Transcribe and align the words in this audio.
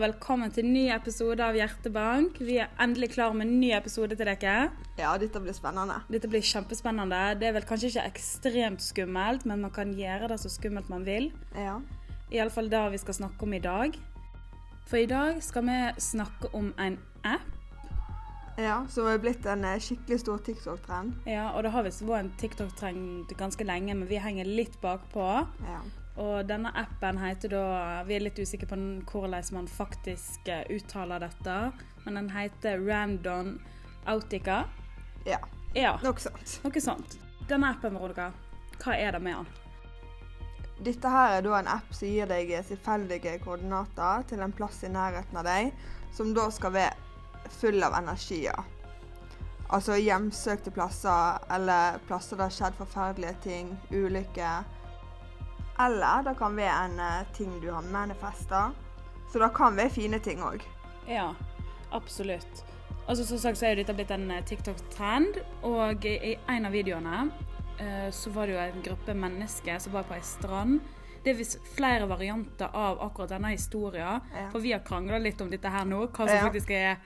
og 0.00 0.06
velkommen 0.06 0.48
til 0.48 0.64
en 0.64 0.72
ny 0.72 0.86
episode 0.94 1.44
av 1.44 1.56
Hjertebank. 1.58 2.38
Vi 2.40 2.54
er 2.62 2.70
endelig 2.80 3.10
klar 3.12 3.34
med 3.36 3.44
en 3.44 3.58
ny 3.60 3.68
episode 3.76 4.16
til 4.16 4.30
dere. 4.30 4.70
Ja, 4.96 5.10
dette 5.20 5.42
blir 5.44 5.52
spennende. 5.52 5.98
Dette 6.08 6.30
blir 6.30 6.40
kjempespennende. 6.40 7.18
Det 7.36 7.50
er 7.50 7.52
vel 7.52 7.66
kanskje 7.68 7.90
ikke 7.90 8.06
ekstremt 8.08 8.80
skummelt, 8.80 9.44
men 9.44 9.60
man 9.60 9.74
kan 9.76 9.92
gjøre 9.92 10.30
det 10.32 10.38
så 10.40 10.48
skummelt 10.54 10.88
man 10.88 11.04
vil. 11.04 11.28
Ja. 11.52 11.76
Iallfall 12.32 12.72
det 12.72 12.80
vi 12.94 13.02
skal 13.02 13.18
snakke 13.18 13.44
om 13.44 13.52
i 13.52 13.60
dag. 13.60 14.00
For 14.88 15.02
i 15.02 15.10
dag 15.10 15.42
skal 15.44 15.68
vi 15.68 15.78
snakke 16.00 16.48
om 16.56 16.72
en 16.80 16.96
app. 17.20 17.44
ja 18.56 18.80
som 18.88 19.06
er 19.06 19.20
blitt 19.20 19.44
en 19.44 19.68
eh, 19.68 19.80
skikkelig 19.84 20.22
stor 20.24 20.40
TikTok-trend. 20.48 21.12
Ja, 21.28 21.50
og 21.50 21.62
det 21.62 21.76
har 21.76 21.84
visst 21.84 22.06
vært 22.08 22.24
en 22.24 22.36
TikTok-trend 22.40 23.36
ganske 23.36 23.68
lenge, 23.68 23.92
men 23.94 24.08
vi 24.08 24.16
henger 24.16 24.48
litt 24.48 24.80
bakpå. 24.80 25.44
Ja. 25.68 25.82
Og 26.20 26.44
denne 26.48 26.68
appen 26.76 27.18
heter 27.22 27.54
da 27.54 27.62
Vi 28.04 28.16
er 28.16 28.24
litt 28.26 28.38
usikre 28.38 28.68
på 28.68 28.76
hvordan 29.08 29.54
man 29.56 29.68
faktisk 29.70 30.48
eh, 30.52 30.66
uttaler 30.74 31.22
dette, 31.24 31.56
men 32.04 32.18
den 32.20 32.28
heter 32.34 32.80
Random 32.84 33.56
Autica. 34.06 34.64
ja. 35.26 35.40
Ja, 35.74 35.92
Noe 36.02 36.18
sånt. 36.18 36.56
noe 36.64 36.80
sånt. 36.82 37.12
Denne 37.46 37.68
appen, 37.70 37.94
Veronica, 37.94 38.32
hva 38.82 38.96
er 38.98 39.12
det 39.14 39.20
med 39.22 39.36
den? 39.38 39.46
Dette 40.82 41.12
her 41.12 41.36
er 41.36 41.44
da 41.46 41.52
en 41.60 41.68
app 41.70 41.92
som 41.94 42.08
gir 42.10 42.26
deg 42.26 42.50
tilfeldige 42.66 43.36
koordinater 43.44 44.24
til 44.26 44.42
en 44.42 44.50
plass 44.56 44.80
i 44.82 44.90
nærheten 44.90 45.38
av 45.38 45.46
deg, 45.46 45.70
som 46.16 46.32
da 46.34 46.48
skal 46.50 46.74
være 46.74 47.52
full 47.60 47.78
av 47.86 47.94
energier. 48.00 48.58
Altså 49.70 49.94
hjemsøkte 50.00 50.72
plasser, 50.74 51.38
eller 51.54 52.00
plasser 52.08 52.34
der 52.34 52.42
det 52.42 52.48
har 52.48 52.56
skjedd 52.56 52.78
forferdelige 52.80 53.36
ting, 53.44 53.70
ulykker. 53.94 54.66
Eller 55.80 56.22
det 56.26 56.34
kan 56.38 56.56
være 56.56 56.84
en 56.88 56.98
eh, 57.00 57.26
ting 57.36 57.52
du 57.62 57.70
har 57.72 57.82
manifesta. 57.82 58.70
Så 59.32 59.38
det 59.38 59.52
kan 59.56 59.76
være 59.78 59.90
fine 59.94 60.18
ting 60.20 60.42
òg. 60.42 60.62
Ja, 61.08 61.30
absolutt. 61.94 62.64
Altså 63.08 63.24
Som 63.26 63.38
sagt 63.38 63.58
så 63.58 63.66
er 63.66 63.74
jo 63.74 63.82
dette 63.82 63.94
blitt 63.96 64.10
en 64.14 64.30
eh, 64.30 64.42
TikTok-trend, 64.46 65.38
og 65.66 66.04
i 66.06 66.34
en 66.48 66.66
av 66.68 66.72
videoene 66.74 67.22
eh, 67.80 68.08
så 68.14 68.30
var 68.34 68.46
det 68.50 68.54
jo 68.56 68.64
en 68.64 68.82
gruppe 68.84 69.14
mennesker 69.16 69.78
som 69.82 69.92
var 69.96 70.04
på 70.08 70.14
ei 70.18 70.22
strand. 70.26 70.80
Det 71.24 71.32
er 71.34 71.38
visst 71.40 71.58
flere 71.76 72.06
varianter 72.08 72.70
av 72.76 73.00
akkurat 73.04 73.32
denne 73.34 73.50
historien, 73.54 74.20
Ja. 74.34 74.46
for 74.52 74.60
vi 74.64 74.72
har 74.72 74.80
krangla 74.86 75.18
litt 75.20 75.40
om 75.44 75.50
dette 75.52 75.68
her 75.68 75.84
nå, 75.84 76.06
hva 76.08 76.26
som 76.26 76.36
Ja. 76.36 76.42
faktisk 76.46 76.70
er, 76.70 76.96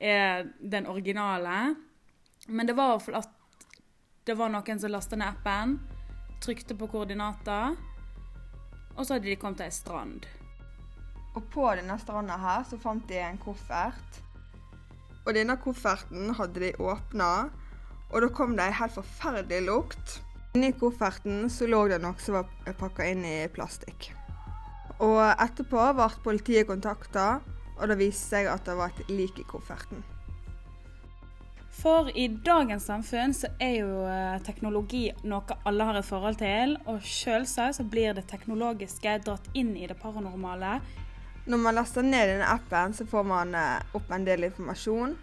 er 0.00 0.44
den 0.62 0.86
originale. 0.86 1.74
Men 2.48 2.66
det 2.66 2.76
var 2.76 3.00
at 3.14 3.28
det 4.24 4.36
var 4.36 4.48
noen 4.52 4.78
som 4.78 4.90
lasta 4.90 5.16
ned 5.16 5.28
appen, 5.28 5.78
trykte 6.40 6.76
på 6.78 6.86
koordinater, 6.88 7.74
og 8.98 9.06
så 9.06 9.14
hadde 9.14 9.30
de 9.30 9.38
kommet 9.38 9.62
til 9.62 9.70
ei 9.70 9.74
strand. 9.74 10.26
Og 11.38 11.44
på 11.54 11.68
denne 11.78 11.94
stranda 12.02 12.36
her 12.42 12.64
så 12.66 12.78
fant 12.82 13.06
de 13.08 13.20
en 13.22 13.38
koffert. 13.38 14.20
Og 15.22 15.34
denne 15.36 15.54
kofferten 15.62 16.32
hadde 16.34 16.64
de 16.64 16.72
åpna, 16.82 17.30
og 18.10 18.24
da 18.24 18.30
kom 18.34 18.56
det 18.58 18.66
ei 18.66 18.78
helt 18.80 18.96
forferdelig 18.96 19.62
lukt. 19.68 20.18
Inni 20.56 20.72
kofferten 20.80 21.46
så 21.52 21.68
lå 21.70 21.84
det 21.92 22.00
noe 22.02 22.18
som 22.18 22.40
var 22.40 22.76
pakka 22.80 23.06
inn 23.12 23.22
i 23.28 23.36
plastikk. 23.54 24.10
Og 25.04 25.20
etterpå 25.30 25.90
ble 25.94 26.10
politiet 26.24 26.66
kontakta, 26.66 27.38
og 27.78 27.90
det 27.92 28.00
viste 28.00 28.32
seg 28.34 28.50
at 28.50 28.66
det 28.66 28.74
var 28.80 28.90
et 28.90 29.12
lik 29.12 29.38
i 29.38 29.46
kofferten. 29.46 30.02
For 31.78 32.10
i 32.18 32.28
dagens 32.28 32.88
samfunn 32.90 33.34
så 33.34 33.52
er 33.62 33.76
jo 33.78 34.00
eh, 34.10 34.40
teknologi 34.42 35.04
noe 35.30 35.58
alle 35.68 35.84
har 35.86 35.98
et 36.00 36.06
forhold 36.08 36.40
til, 36.40 36.74
og 36.90 37.04
selvsagt 37.06 37.78
så 37.78 37.84
blir 37.86 38.16
det 38.16 38.24
teknologiske 38.32 39.12
dratt 39.22 39.46
inn 39.54 39.76
i 39.78 39.86
det 39.86 39.94
paranormale. 40.00 40.80
Når 41.46 41.62
man 41.62 41.78
laster 41.78 42.02
ned 42.02 42.32
denne 42.32 42.48
appen, 42.50 42.96
så 42.98 43.06
får 43.06 43.28
man 43.30 43.54
eh, 43.54 43.94
opp 43.94 44.10
en 44.10 44.26
del 44.26 44.48
informasjon. 44.48 45.14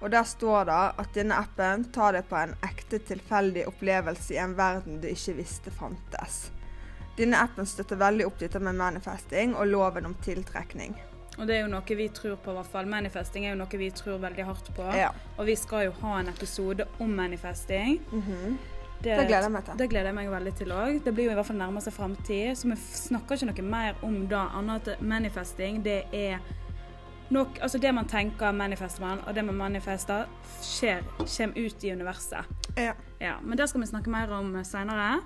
Og 0.00 0.08
der 0.08 0.24
står 0.24 0.70
det 0.70 0.80
at 1.04 1.12
denne 1.12 1.36
appen 1.36 1.84
tar 1.92 2.16
deg 2.16 2.24
på 2.32 2.40
en 2.40 2.56
ekte 2.64 3.02
tilfeldig 3.04 3.66
opplevelse 3.68 4.32
i 4.38 4.40
en 4.40 4.56
verden 4.56 5.02
du 5.04 5.08
ikke 5.10 5.36
visste 5.42 5.74
fantes. 5.74 6.46
Denne 7.20 7.44
appen 7.44 7.68
støtter 7.68 8.00
veldig 8.00 8.24
opp 8.24 8.40
dette 8.40 8.64
med 8.64 8.80
manifesting 8.80 9.52
og 9.52 9.68
loven 9.68 10.08
om 10.08 10.16
tiltrekning. 10.24 10.96
Og 11.40 11.48
det 11.48 11.56
er 11.56 11.62
jo 11.64 11.70
noe 11.72 11.96
vi 11.96 12.08
tror 12.12 12.36
på, 12.36 12.52
i 12.52 12.58
hvert 12.58 12.68
fall. 12.68 12.88
Manifesting 12.90 13.46
er 13.46 13.54
jo 13.54 13.60
noe 13.62 13.80
vi 13.80 13.88
tror 13.96 14.20
veldig 14.20 14.44
hardt 14.44 14.68
på. 14.76 14.84
Ja. 14.96 15.08
Og 15.38 15.48
vi 15.48 15.56
skal 15.56 15.86
jo 15.88 15.94
ha 16.02 16.18
en 16.20 16.28
episode 16.28 16.84
om 17.00 17.16
manifesting. 17.16 18.00
Det 19.00 19.16
gleder 19.16 19.46
jeg 19.46 19.52
meg 19.54 19.64
til. 19.64 19.78
Det 19.80 19.88
gleder 19.88 20.10
jeg 20.10 20.16
meg 20.18 20.28
veldig 20.28 20.54
til 20.58 20.72
òg. 20.76 20.98
Det 21.04 21.14
blir 21.16 21.30
jo 21.30 21.32
i 21.32 21.38
hvert 21.38 21.48
fall 21.48 21.56
nærmeste 21.56 21.92
framtid. 21.96 22.52
Så 22.60 22.68
vi 22.68 22.76
snakker 22.76 23.40
ikke 23.40 23.48
noe 23.48 23.68
mer 23.72 24.02
om 24.04 24.18
det, 24.28 24.42
annet 24.60 24.90
at 24.92 25.00
manifesting, 25.00 25.80
det 25.84 26.02
er 26.12 26.42
nok 27.30 27.60
Altså 27.62 27.78
det 27.78 27.94
man 27.94 28.08
tenker, 28.10 28.52
manifester 28.52 29.04
man, 29.04 29.20
og 29.26 29.34
det 29.34 29.44
man 29.46 29.54
manifester, 29.54 30.26
skjer, 30.66 31.04
kommer 31.18 31.58
ut 31.58 31.84
i 31.84 31.92
universet. 31.92 32.44
Ja. 32.76 32.92
Ja, 33.20 33.36
Men 33.42 33.58
det 33.58 33.68
skal 33.68 33.80
vi 33.80 33.86
snakke 33.86 34.10
mer 34.10 34.32
om 34.34 34.64
seinere. 34.64 35.20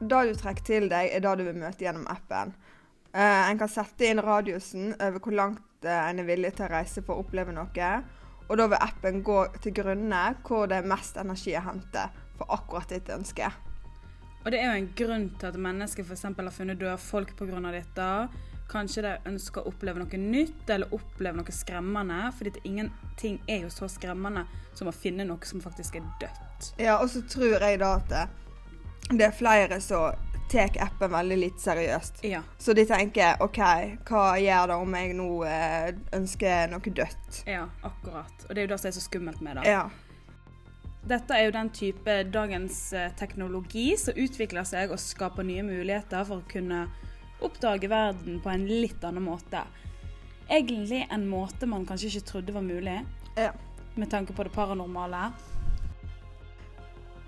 Det 0.00 0.22
du 0.28 0.34
trekker 0.34 0.64
til 0.64 0.88
deg, 0.88 1.10
er 1.12 1.20
det 1.20 1.38
du 1.38 1.44
vil 1.44 1.58
møte 1.60 1.84
gjennom 1.84 2.06
appen. 2.10 2.54
Eh, 3.14 3.50
en 3.50 3.58
kan 3.58 3.68
sette 3.70 4.08
inn 4.10 4.18
radiusen 4.22 4.94
over 4.98 5.20
hvor 5.22 5.34
langt 5.38 5.86
uh, 5.86 6.08
en 6.08 6.18
er 6.18 6.26
villig 6.26 6.56
til 6.56 6.66
å 6.66 6.72
reise 6.72 7.02
for 7.06 7.14
å 7.14 7.22
oppleve 7.22 7.52
noe. 7.54 7.90
Og 8.48 8.58
da 8.58 8.66
vil 8.72 8.82
appen 8.82 9.20
gå 9.24 9.36
til 9.62 9.76
grunne 9.76 10.22
hvor 10.42 10.66
det 10.66 10.80
er 10.80 10.88
mest 10.90 11.20
energi 11.22 11.54
å 11.54 11.62
hente 11.62 12.08
for 12.34 12.50
akkurat 12.56 12.90
ditt 12.90 13.12
ønske. 13.14 13.52
Og 14.42 14.50
det 14.50 14.58
er 14.58 14.66
jo 14.66 14.80
en 14.80 14.90
grunn 14.98 15.28
til 15.38 15.48
at 15.48 15.60
mennesker 15.68 16.04
f.eks. 16.04 16.26
har 16.26 16.50
funnet 16.52 16.82
døde 16.82 16.98
folk 16.98 17.32
pga. 17.38 17.62
dette. 17.70 18.10
Kanskje 18.68 19.06
de 19.06 19.14
ønsker 19.30 19.62
å 19.62 19.70
oppleve 19.70 20.02
noe 20.02 20.18
nytt 20.20 20.74
eller 20.74 20.92
oppleve 20.92 21.38
noe 21.38 21.54
skremmende. 21.54 22.32
fordi 22.36 22.50
det 22.58 22.66
ingenting 22.66 23.40
er 23.46 23.62
jo 23.62 23.70
så 23.70 23.88
skremmende 23.88 24.46
som 24.74 24.90
å 24.90 24.92
finne 24.92 25.24
noe 25.24 25.46
som 25.46 25.62
faktisk 25.62 25.96
er 25.96 26.10
dødt. 26.20 26.74
Ja, 26.78 26.98
og 26.98 27.08
så 27.14 27.22
tror 27.22 27.62
jeg 27.62 27.78
da 27.78 27.94
at 28.02 28.08
det, 28.10 28.28
det 29.14 29.30
er 29.30 29.38
flere 29.38 29.80
som 29.80 30.18
tar 30.50 30.76
appen 30.82 31.12
veldig 31.12 31.36
litt 31.40 31.60
seriøst. 31.60 32.22
Ja. 32.28 32.42
Så 32.58 32.74
de 32.76 32.84
tenker 32.88 33.40
OK, 33.44 33.60
hva 34.08 34.24
gjør 34.40 34.70
det 34.70 34.78
om 34.80 34.96
jeg 34.98 35.14
nå 35.18 35.28
eh, 35.48 35.90
ønsker 36.16 36.72
noe 36.72 36.94
dødt? 37.00 37.44
Ja, 37.50 37.68
akkurat. 37.82 38.48
Og 38.48 38.54
det 38.54 38.62
er 38.62 38.68
jo 38.68 38.72
det 38.74 38.80
som 38.82 38.90
er 38.90 38.96
så 38.98 39.04
skummelt 39.04 39.44
med 39.44 39.60
det. 39.60 39.68
Ja. 39.72 39.86
Dette 41.04 41.36
er 41.36 41.48
jo 41.48 41.56
den 41.56 41.68
type 41.76 42.12
dagens 42.32 42.78
eh, 42.96 43.10
teknologi 43.18 43.90
som 44.00 44.16
utvikler 44.16 44.64
seg 44.68 44.92
og 44.94 45.02
skaper 45.02 45.44
nye 45.44 45.64
muligheter 45.66 46.24
for 46.24 46.40
å 46.40 46.48
kunne 46.48 46.86
oppdage 47.44 47.90
verden 47.92 48.38
på 48.40 48.52
en 48.52 48.64
litt 48.68 49.04
annen 49.04 49.26
måte. 49.26 49.64
Egentlig 50.48 51.02
en 51.12 51.26
måte 51.28 51.68
man 51.68 51.84
kanskje 51.88 52.12
ikke 52.12 52.28
trodde 52.30 52.56
var 52.56 52.64
mulig, 52.64 52.98
ja. 53.36 53.52
med 53.96 54.10
tanke 54.12 54.36
på 54.36 54.46
det 54.46 54.52
paranormale. 54.54 55.28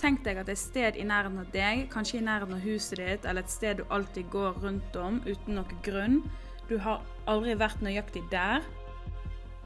Tenk 0.06 0.20
deg 0.22 0.38
at 0.38 0.50
et 0.52 0.58
sted 0.60 0.94
i 0.94 1.02
nærheten 1.02 1.40
av 1.42 1.48
deg, 1.50 1.80
kanskje 1.90 2.20
i 2.20 2.22
nærheten 2.22 2.54
av 2.54 2.60
huset 2.62 3.00
ditt, 3.00 3.24
eller 3.26 3.42
et 3.42 3.50
sted 3.50 3.80
du 3.80 3.88
alltid 3.90 4.28
går 4.30 4.60
rundt 4.62 4.98
om 5.02 5.16
uten 5.24 5.56
noen 5.58 5.80
grunn. 5.82 6.20
Du 6.68 6.76
har 6.84 7.02
aldri 7.26 7.56
vært 7.58 7.82
nøyaktig 7.82 8.22
der, 8.30 8.62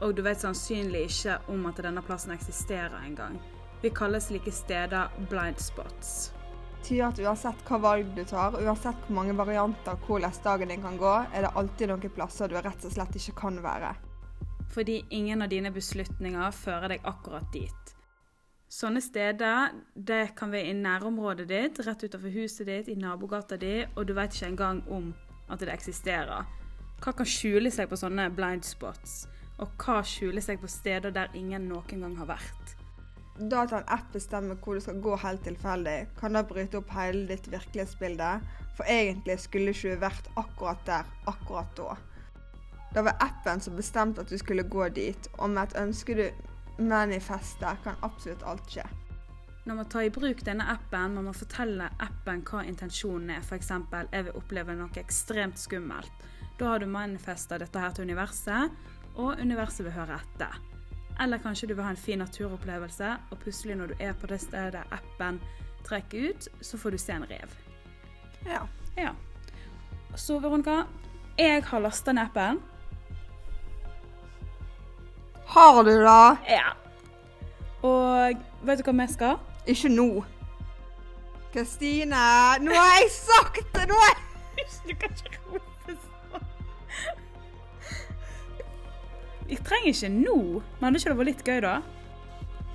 og 0.01 0.15
du 0.17 0.23
vet 0.25 0.41
sannsynlig 0.41 1.03
ikke 1.11 1.37
om 1.53 1.69
at 1.69 1.83
denne 1.85 2.01
plassen 2.01 2.33
eksisterer 2.33 2.97
engang. 3.03 3.37
Vi 3.85 3.93
kaller 3.93 4.17
slike 4.17 4.49
steder 4.49 5.13
blind 5.29 5.61
spots. 5.61 6.31
betyr 6.79 7.05
at 7.11 7.21
uansett 7.21 7.61
hva 7.69 7.77
valg 7.85 8.09
du 8.17 8.25
tar, 8.25 8.57
uansett 8.57 9.05
hvor 9.05 9.19
mange 9.21 9.37
varianter 9.37 10.01
hvordan 10.07 10.43
dagen 10.43 10.73
din 10.73 10.81
kan 10.81 10.97
gå, 10.97 11.15
er 11.37 11.45
det 11.45 11.53
alltid 11.53 11.93
noen 11.93 12.17
plasser 12.17 12.49
du 12.49 12.57
rett 12.57 12.89
og 12.89 12.97
slett 12.97 13.13
ikke 13.21 13.37
kan 13.45 13.61
være. 13.61 13.93
Fordi 14.73 15.03
ingen 15.11 15.45
av 15.45 15.53
dine 15.53 15.69
beslutninger 15.69 16.61
fører 16.65 16.95
deg 16.95 17.05
akkurat 17.05 17.45
dit. 17.53 18.00
Sånne 18.71 19.01
steder 19.03 19.73
det 19.99 20.29
kan 20.39 20.51
være 20.53 20.69
i 20.71 20.75
nærområdet 20.77 21.43
ditt, 21.49 21.79
rett 21.83 22.05
utenfor 22.05 22.31
huset 22.31 22.69
ditt, 22.69 22.87
i 22.87 22.95
nabogata 22.95 23.57
di, 23.59 23.81
og 23.97 24.05
du 24.07 24.13
vet 24.15 24.31
ikke 24.31 24.47
engang 24.47 24.77
om 24.87 25.09
at 25.51 25.59
det 25.59 25.73
eksisterer. 25.73 26.45
Hva 27.03 27.11
kan 27.17 27.27
skjule 27.27 27.67
seg 27.73 27.89
på 27.91 27.99
sånne 27.99 28.29
blind 28.31 28.63
spots? 28.63 29.25
Og 29.59 29.73
hva 29.81 29.97
skjuler 30.07 30.43
seg 30.45 30.61
på 30.61 30.69
steder 30.71 31.11
der 31.11 31.35
ingen 31.35 31.65
noen 31.67 32.05
gang 32.05 32.13
har 32.21 32.29
vært? 32.29 32.71
Da 33.51 33.65
at 33.65 33.73
en 33.75 33.91
app 33.91 34.07
bestemmer 34.15 34.55
hvor 34.63 34.79
du 34.79 34.85
skal 34.85 35.01
gå 35.03 35.17
helt 35.19 35.43
tilfeldig, 35.43 35.97
kan 36.21 36.39
da 36.39 36.43
bryte 36.47 36.79
opp 36.79 36.93
hele 36.95 37.25
ditt 37.27 37.49
virkelighetsbilde, 37.51 38.29
for 38.77 38.87
egentlig 38.87 39.35
skulle 39.43 39.75
ikke 39.75 39.97
du 39.97 40.05
vært 40.05 40.31
akkurat 40.39 40.85
der 40.87 41.11
akkurat 41.27 41.75
da. 41.75 41.97
Det 42.95 43.03
var 43.03 43.19
appen 43.19 43.59
som 43.59 43.75
bestemte 43.75 44.23
at 44.23 44.31
du 44.31 44.39
skulle 44.39 44.63
gå 44.63 44.87
dit, 44.95 45.29
og 45.39 45.51
med 45.51 45.67
et 45.67 45.77
ønske 45.83 46.15
du 46.15 46.23
manifester, 46.87 47.77
kan 47.83 47.99
absolutt 48.01 48.43
alt 48.43 48.69
skje. 48.69 48.85
Når 49.65 49.75
man 49.77 49.89
tar 49.89 50.07
i 50.07 50.09
bruk 50.13 50.41
denne 50.45 50.65
appen, 50.73 51.13
må 51.15 51.21
man 51.21 51.37
fortelle 51.37 51.91
appen 52.01 52.41
hva 52.49 52.63
intensjonen 52.65 53.35
er. 53.35 53.43
F.eks.: 53.45 53.69
jeg 54.11 54.25
vil 54.25 54.37
oppleve 54.39 54.75
noe 54.75 54.97
ekstremt 54.97 55.59
skummelt. 55.61 56.25
Da 56.57 56.73
har 56.73 56.79
du 56.79 56.85
manifesta 56.85 57.57
dette 57.57 57.79
her 57.79 57.93
til 57.93 58.09
universet, 58.09 58.71
og 59.15 59.39
universet 59.39 59.85
vil 59.85 59.93
høre 59.93 60.17
etter. 60.17 60.57
Eller 61.21 61.37
kanskje 61.37 61.67
du 61.67 61.75
vil 61.75 61.83
ha 61.83 61.91
en 61.93 61.99
fin 61.99 62.19
naturopplevelse, 62.19 63.17
og 63.29 63.39
plutselig 63.39 63.75
når 63.77 63.93
du 63.93 63.95
er 63.99 64.13
på 64.13 64.27
det 64.27 64.41
stedet 64.41 64.81
appen 64.91 65.39
trekker 65.85 66.29
ut, 66.29 66.47
så 66.61 66.77
får 66.77 66.91
du 66.91 66.97
se 66.97 67.13
en 67.13 67.25
rev. 67.29 67.55
Ja. 68.45 68.65
Ja. 68.97 69.13
Så 70.15 70.39
Veronica, 70.39 70.83
jeg 71.37 71.63
har 71.63 71.79
lasta 71.79 72.11
ned 72.11 72.29
appen. 72.29 72.61
Har 75.51 75.83
du 75.83 75.91
det? 75.91 76.37
Ja. 76.47 76.69
Og 77.83 78.37
vet 78.63 78.79
du 78.79 78.85
hva 78.87 78.93
vi 79.01 79.07
skal? 79.11 79.39
Ikke 79.67 79.89
nå. 79.91 80.23
Kristine, 81.51 82.21
nå 82.63 82.71
har 82.71 82.93
jeg 83.01 83.09
sagt 83.11 83.65
det! 83.75 83.87
Nå 83.89 83.97
har 83.99 84.13
jeg 84.13 84.67
Du 84.87 84.93
kan 84.95 85.11
ikke 85.11 85.41
rope 85.49 85.95
sånn. 85.97 86.45
Vi 89.49 89.57
trenger 89.59 89.89
ikke 89.91 90.11
nå, 90.13 90.37
men 90.79 90.87
hadde 90.87 91.01
ikke 91.01 91.11
det 91.11 91.19
vært 91.19 91.31
litt 91.33 91.43
gøy 91.49 91.59
da? 91.67 91.75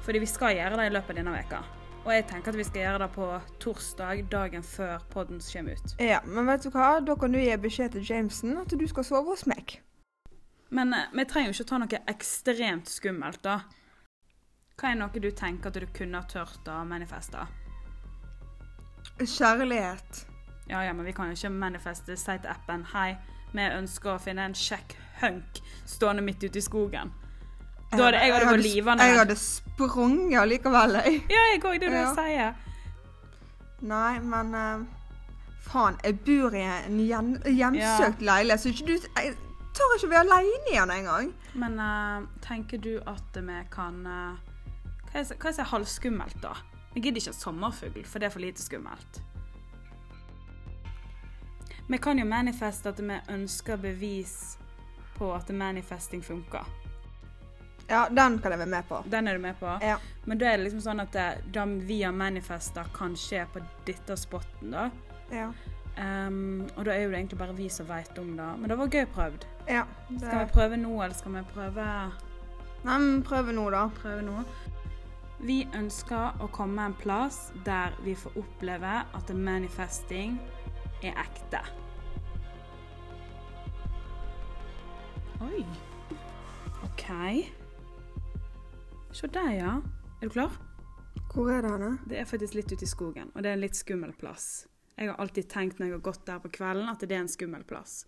Fordi 0.04 0.22
vi 0.26 0.28
skal 0.28 0.58
gjøre 0.58 0.76
det 0.76 0.90
i 0.90 0.94
løpet 0.98 1.14
av 1.14 1.20
denne 1.22 1.32
veka. 1.38 1.62
Og 2.04 2.12
jeg 2.12 2.28
tenker 2.28 2.52
at 2.52 2.60
vi 2.60 2.68
skal 2.68 2.82
gjøre 2.82 3.02
det 3.06 3.10
på 3.16 3.30
torsdag, 3.64 4.20
dagen 4.30 4.62
før 4.62 5.00
podden 5.16 5.40
kommer 5.40 5.80
ut. 5.80 5.96
Ja, 5.98 6.20
men 6.28 6.52
vet 6.52 6.68
du 6.68 6.70
hva? 6.76 6.98
Da 7.00 7.16
kan 7.16 7.32
du 7.32 7.40
gi 7.40 7.56
beskjed 7.56 7.96
til 7.96 8.04
Jameson 8.04 8.60
at 8.60 8.76
du 8.76 8.86
skal 8.92 9.08
sove 9.08 9.32
hos 9.32 9.48
meg. 9.48 9.78
Men 10.68 10.94
eh, 10.94 11.10
vi 11.12 11.24
trenger 11.24 11.52
jo 11.52 11.56
ikke 11.56 11.68
ta 11.70 11.78
noe 11.82 12.00
ekstremt 12.10 12.90
skummelt, 12.90 13.42
da. 13.42 13.60
Hva 14.76 14.90
er 14.92 14.98
noe 15.00 15.22
du 15.22 15.30
tenker 15.32 15.70
at 15.70 15.78
du 15.80 15.86
kunne 15.96 16.20
ha 16.20 16.28
tørt 16.28 16.66
å 16.68 16.80
manifeste? 16.84 17.46
Kjærlighet. 19.22 20.26
Ja, 20.68 20.82
ja, 20.84 20.92
men 20.92 21.06
vi 21.06 21.14
kan 21.16 21.30
jo 21.30 21.36
ikke 21.38 21.52
manifeste. 21.54 22.16
Si 22.18 22.34
til 22.42 22.50
appen 22.50 22.82
Hei, 22.92 23.14
vi 23.54 23.62
ønsker 23.62 24.16
å 24.16 24.18
finne 24.20 24.48
en 24.50 24.56
kjekk 24.58 24.96
hunk 25.22 25.62
stående 25.88 26.24
midt 26.26 26.42
ute 26.44 26.60
i 26.60 26.64
skogen. 26.64 27.14
Da 27.92 28.08
hadde 28.08 28.20
jeg 28.20 28.34
hadde 28.34 28.50
vært 28.50 28.64
livende. 28.66 29.06
Jeg 29.06 29.18
hadde 29.20 29.38
sprunget 29.40 30.40
allikevel, 30.42 30.98
jeg. 31.06 31.22
Ja, 31.36 31.46
jeg 31.52 31.62
òg. 31.64 31.78
Det 31.80 31.88
er 31.88 31.94
det 31.94 32.02
Ja. 32.02 32.10
du 32.10 32.20
sier. 32.20 32.54
Nei, 33.86 34.18
men 34.20 34.54
uh, 34.56 34.84
Faen, 35.66 35.96
jeg 36.04 36.18
bor 36.26 36.54
i 36.56 36.62
en 36.66 37.00
gjen, 37.06 37.32
hjemsøkt 37.44 38.22
leilighet, 38.24 38.60
så 38.62 38.72
ikke 38.72 38.86
du 38.86 39.08
Jeg 39.22 39.34
tør 39.76 39.96
ikke 39.96 40.10
være 40.12 40.24
aleine 40.26 40.72
igjen 40.72 40.92
engang. 40.94 41.32
Men 41.54 41.78
uh, 41.80 42.26
tenker 42.44 42.80
du 42.82 42.96
at 43.06 43.36
vi 43.36 43.60
kan 43.72 44.02
uh, 44.06 44.54
Hva 45.12 45.52
er 45.52 45.70
halvskummelt, 45.70 46.40
da? 46.42 46.56
Jeg 46.96 47.02
gidder 47.04 47.20
ikke 47.20 47.36
sommerfugl, 47.36 48.04
for 48.08 48.20
det 48.20 48.28
er 48.28 48.32
for 48.32 48.44
lite 48.44 48.62
skummelt. 48.62 49.20
Vi 51.88 51.98
kan 52.02 52.18
jo 52.18 52.24
manifeste 52.26 52.88
at 52.88 53.00
vi 53.00 53.18
ønsker 53.30 53.76
bevis 53.76 54.56
på 55.18 55.28
at 55.34 55.52
manifesting 55.54 56.24
funker. 56.24 56.64
Ja, 57.88 58.08
den 58.10 58.38
kan 58.38 58.50
jeg 58.50 58.58
være 58.58 58.68
med 58.68 58.88
på. 58.88 59.04
Den 59.06 59.28
er 59.28 59.36
du 59.36 59.40
med 59.40 59.54
på? 59.60 59.78
Ja. 59.82 59.98
Men 60.24 60.38
da 60.38 60.48
er 60.50 60.58
det 60.58 60.66
liksom 60.66 60.82
sånn 60.82 61.04
at 61.04 61.12
det, 61.14 61.26
de 61.54 61.66
vi 61.86 62.00
har 62.02 62.16
manifesta, 62.16 62.84
kan 62.96 63.14
skje 63.16 63.44
på 63.52 63.62
dette 63.86 64.16
spotten, 64.18 64.74
da. 64.74 64.88
Ja. 65.30 65.52
Ehm, 65.96 66.68
og 66.76 66.84
da 66.84 66.92
er 66.92 67.02
jo 67.06 67.10
det 67.10 67.18
egentlig 67.18 67.38
bare 67.40 67.56
vi 67.56 67.68
som 67.72 67.88
veit 67.88 68.18
om 68.18 68.34
det. 68.36 68.48
Men 68.60 68.70
det 68.70 68.78
var 68.78 68.92
gøy 68.92 69.04
prøvd. 69.14 69.46
ja 69.68 69.84
Skal 70.16 70.38
vi 70.44 70.52
prøve 70.52 70.76
nå, 70.76 70.92
eller 71.02 71.16
skal 71.16 71.32
vi 71.32 71.42
prøve 71.54 71.86
nei, 72.84 72.98
men 72.98 73.22
prøve 73.22 73.52
nå, 73.52 73.70
da. 73.70 73.86
prøve 74.02 74.22
nå. 74.22 74.44
Vi 75.40 75.66
ønsker 75.76 76.40
å 76.40 76.48
komme 76.52 76.84
en 76.86 76.94
plass 76.96 77.50
der 77.64 77.96
vi 78.04 78.14
får 78.16 78.38
oppleve 78.40 78.92
at 79.16 79.32
manifesting 79.34 80.38
er 81.02 81.16
ekte. 81.20 81.60
Oi. 85.44 85.64
OK. 86.84 87.04
Se 89.12 89.28
der, 89.28 89.50
ja. 89.52 89.74
Er 90.22 90.28
du 90.28 90.32
klar? 90.32 90.56
Hvor 91.34 91.52
er 91.52 91.60
det 91.60 91.70
henne? 91.70 91.98
Det 92.08 92.20
er 92.20 92.24
faktisk 92.24 92.54
litt 92.56 92.72
ute 92.72 92.84
i 92.84 92.88
skogen, 92.88 93.28
og 93.34 93.42
det 93.44 93.50
er 93.50 93.58
en 93.58 93.64
litt 93.64 93.76
skummel 93.76 94.14
plass. 94.16 94.66
Jeg 94.96 95.10
har 95.10 95.18
alltid 95.20 95.48
tenkt 95.52 95.78
når 95.80 95.86
jeg 95.90 95.94
har 95.98 96.04
gått 96.10 96.22
der 96.26 96.38
på 96.44 96.48
kvelden, 96.56 96.88
at 96.88 97.00
det 97.04 97.12
er 97.16 97.20
en 97.24 97.28
skummel 97.28 97.64
plass. 97.68 97.98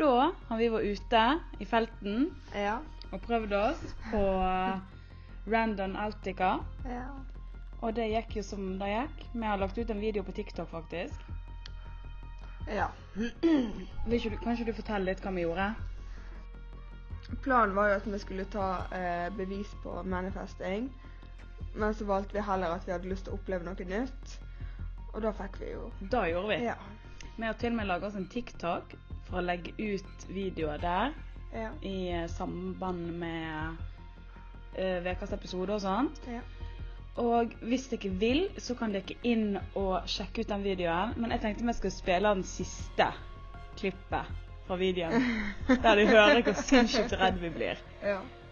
Da 0.00 0.30
har 0.48 0.56
vi 0.60 0.68
vært 0.72 0.94
ute 0.96 1.24
i 1.60 1.66
felten 1.68 2.30
Ja. 2.56 2.78
og 3.12 3.20
prøvd 3.26 3.52
oss 3.58 3.82
på 4.10 4.22
Random 5.52 5.96
Altica. 5.96 6.58
ja. 6.84 7.08
Og 7.82 7.94
det 7.96 8.10
gikk 8.12 8.34
jo 8.36 8.42
som 8.44 8.78
det 8.78 8.88
gikk. 8.92 9.22
Vi 9.32 9.40
har 9.46 9.56
lagt 9.56 9.78
ut 9.78 9.90
en 9.90 10.00
video 10.00 10.22
på 10.22 10.32
TikTok, 10.36 10.68
faktisk. 10.70 11.14
ja. 12.68 12.88
Vil 13.16 14.12
ikke 14.18 14.30
du, 14.30 14.36
kan 14.36 14.52
ikke 14.52 14.66
du 14.66 14.72
fortelle 14.76 15.04
litt 15.06 15.20
hva 15.24 15.32
vi 15.32 15.42
gjorde? 15.46 15.74
Planen 17.42 17.74
var 17.74 17.88
jo 17.88 17.98
at 18.00 18.06
vi 18.06 18.18
skulle 18.18 18.44
ta 18.52 18.68
eh, 18.96 19.28
bevis 19.36 19.74
på 19.82 20.02
manifesting. 20.02 20.90
Men 21.74 21.94
så 21.94 22.04
valgte 22.04 22.34
vi 22.34 22.44
heller 22.44 22.74
at 22.74 22.86
vi 22.86 22.92
hadde 22.92 23.10
lyst 23.10 23.28
til 23.28 23.34
å 23.34 23.38
oppleve 23.38 23.66
noe 23.66 23.86
nytt. 23.86 24.38
Og 25.12 25.22
da 25.22 25.32
fikk 25.34 25.60
vi 25.62 25.72
jo 25.72 25.90
Da 26.12 26.24
gjorde 26.30 26.52
vi. 26.52 26.58
Ja. 26.66 26.76
Vi 27.36 27.46
har 27.46 27.56
til 27.58 27.72
og 27.72 27.78
med 27.78 27.88
laga 27.88 28.06
oss 28.10 28.18
en 28.18 28.28
TikTok 28.28 28.94
for 29.28 29.40
å 29.40 29.44
legge 29.44 29.72
ut 29.78 30.26
videoer 30.28 30.82
der. 30.82 31.18
Ja. 31.50 31.72
i 31.82 32.12
eh, 32.14 32.28
samband 32.30 33.08
med 33.18 33.76
eh, 34.78 35.02
ukas 35.02 35.32
episode 35.34 35.74
og 35.74 35.80
sånt. 35.82 36.20
ja. 36.30 36.44
Og 37.18 37.50
hvis 37.66 37.88
dere 37.90 38.12
vil, 38.20 38.44
så 38.58 38.76
kan 38.78 38.94
dere 38.94 39.16
inn 39.26 39.58
og 39.74 40.06
sjekke 40.08 40.44
ut 40.44 40.52
den 40.52 40.62
videoen. 40.62 41.16
Men 41.18 41.34
jeg 41.34 41.42
tenkte 41.42 41.66
vi 41.66 41.74
skulle 41.74 41.96
spille 41.96 42.34
den 42.36 42.46
siste 42.46 43.08
klippet 43.80 44.30
fra 44.70 44.76
videoen. 44.76 45.24
Der 45.82 45.96
du 45.96 46.06
hører 46.06 46.42
hvor 46.46 46.54
sinnssykt 46.54 47.16
redd 47.18 47.40
vi 47.42 47.48
blir. 47.50 47.78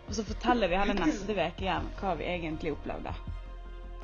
Og 0.09 0.15
så 0.17 0.25
forteller 0.27 0.67
vi 0.67 0.79
heller 0.81 0.97
neste 0.99 1.31
uke 1.37 1.63
igjen 1.63 1.87
hva 2.01 2.15
vi 2.19 2.27
egentlig 2.27 2.73
opplevde. 2.75 3.13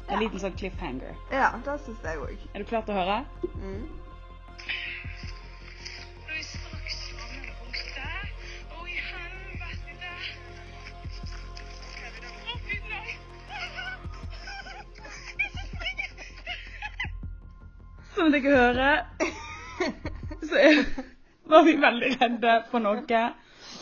En 0.06 0.20
liten 0.20 0.38
sånn 0.38 0.55
cliffhanger. 0.55 1.16
Ja, 1.32 1.49
det 1.64 1.75
syns 1.82 2.05
jeg 2.06 2.20
òg. 2.22 2.44
Er 2.55 2.62
du 2.62 2.69
klar 2.70 2.84
til 2.87 2.94
å 2.94 3.00
høre? 3.00 3.25
Mm. 3.58 3.88
Som 18.14 18.30
dere 18.30 18.54
hører, 18.54 19.02
så 20.47 20.61
er, 20.61 20.85
var 21.51 21.65
vi 21.67 21.75
veldig 21.81 22.11
redde 22.21 22.55
for 22.71 22.81
noe. 22.85 23.25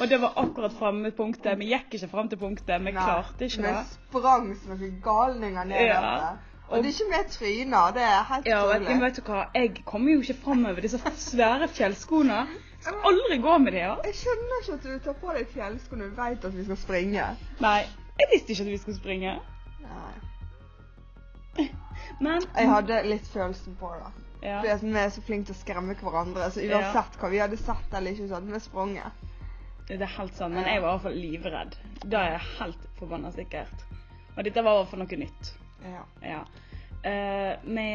Og 0.01 0.09
det 0.09 0.19
var 0.23 0.33
akkurat 0.41 0.73
framme 0.79 1.11
punktet. 1.13 1.59
Vi 1.61 1.67
gikk 1.73 1.95
ikke 1.99 2.09
fram 2.09 2.29
til 2.29 2.39
punktet. 2.41 2.81
Vi 2.85 2.93
klarte 2.97 3.45
ikke 3.45 3.63
det. 3.67 3.75
Vi 3.75 3.85
sprang 4.19 4.49
som 4.57 4.73
noen 4.79 4.97
galninger 5.05 5.65
ned 5.69 5.87
Ja. 5.87 6.01
der. 6.01 6.39
Og 6.73 6.83
det 6.83 6.89
er 6.89 6.95
ikke 6.95 7.11
med 7.11 7.31
tryner. 7.31 7.93
Det 7.93 8.03
er 8.03 8.23
helt 8.31 8.47
Ja, 8.49 8.79
men 8.79 9.01
vet 9.03 9.17
du 9.17 9.23
hva? 9.27 9.43
Jeg 9.55 9.83
kommer 9.85 10.13
jo 10.15 10.21
ikke 10.25 10.39
framover 10.45 10.81
disse 10.81 10.99
svære 11.17 11.69
fjellskoene. 11.69 12.39
Jeg 12.49 12.87
skal 12.87 12.95
aldri 13.05 13.39
gå 13.43 13.59
med 13.59 13.73
det, 13.73 13.79
ja. 13.81 13.95
Jeg 14.05 14.15
skjønner 14.15 14.63
ikke 14.63 14.73
at 14.73 14.83
du 14.83 15.05
tar 15.05 15.13
på 15.21 15.35
deg 15.37 15.47
fjellsko 15.53 15.97
når 15.97 16.09
du 16.09 16.17
vet 16.23 16.45
at 16.45 16.57
vi 16.57 16.65
skal 16.65 16.77
springe. 16.77 17.27
Nei, 17.61 17.79
jeg 18.19 18.29
visste 18.33 18.53
ikke 18.53 18.63
at 18.63 18.71
vi 18.73 18.79
skulle 18.79 18.97
springe. 18.99 19.37
Nei. 19.83 21.69
Men 22.21 22.43
Jeg 22.57 22.69
hadde 22.71 23.03
litt 23.07 23.27
følelsen 23.33 23.77
på 23.81 23.93
det. 23.99 24.13
Ja. 24.43 24.59
At 24.75 24.83
vi 24.83 24.93
er 24.99 25.13
så 25.15 25.23
flinke 25.23 25.51
til 25.51 25.55
å 25.55 25.61
skremme 25.61 25.95
hverandre. 26.01 26.49
Så 26.51 26.65
uansett 26.67 27.19
hva 27.21 27.31
vi 27.31 27.41
hadde 27.43 27.59
sett 27.61 27.95
eller 27.95 28.15
ikke, 28.15 28.27
så 28.27 28.39
hadde 28.41 28.55
vi 28.55 28.63
sprunget. 28.65 29.29
Det 29.87 29.99
er 30.01 30.15
helt 30.17 30.35
sant, 30.39 30.55
men 30.55 30.67
jeg 30.67 30.81
var 30.83 30.89
i 30.89 30.95
hvert 30.97 31.05
fall 31.05 31.19
livredd. 31.19 31.77
Da 32.07 32.23
er 32.23 32.37
jeg 32.37 32.49
helt 32.59 32.85
forbanna 32.99 33.33
sikkert. 33.35 33.85
Og 34.37 34.45
dette 34.47 34.65
var 34.65 34.75
i 34.75 34.81
hvert 34.81 34.93
fall 34.93 35.03
noe 35.03 35.19
nytt. 35.21 35.53
Ja. 35.85 36.03
Ja. 36.25 36.43
Uh, 37.03 37.53
vi 37.67 37.87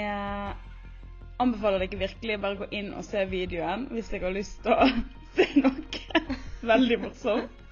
anbefaler 1.39 1.85
dere 1.85 2.01
virkelig 2.01 2.39
bare 2.43 2.59
gå 2.59 2.67
inn 2.75 2.91
og 2.97 3.05
se 3.07 3.23
videoen 3.29 3.85
hvis 3.93 4.09
dere 4.11 4.27
har 4.27 4.35
lyst 4.35 4.59
til 4.65 4.73
å 4.75 4.87
se 5.37 5.47
noe 5.61 6.25
veldig 6.73 6.99
morsomt. 7.05 7.63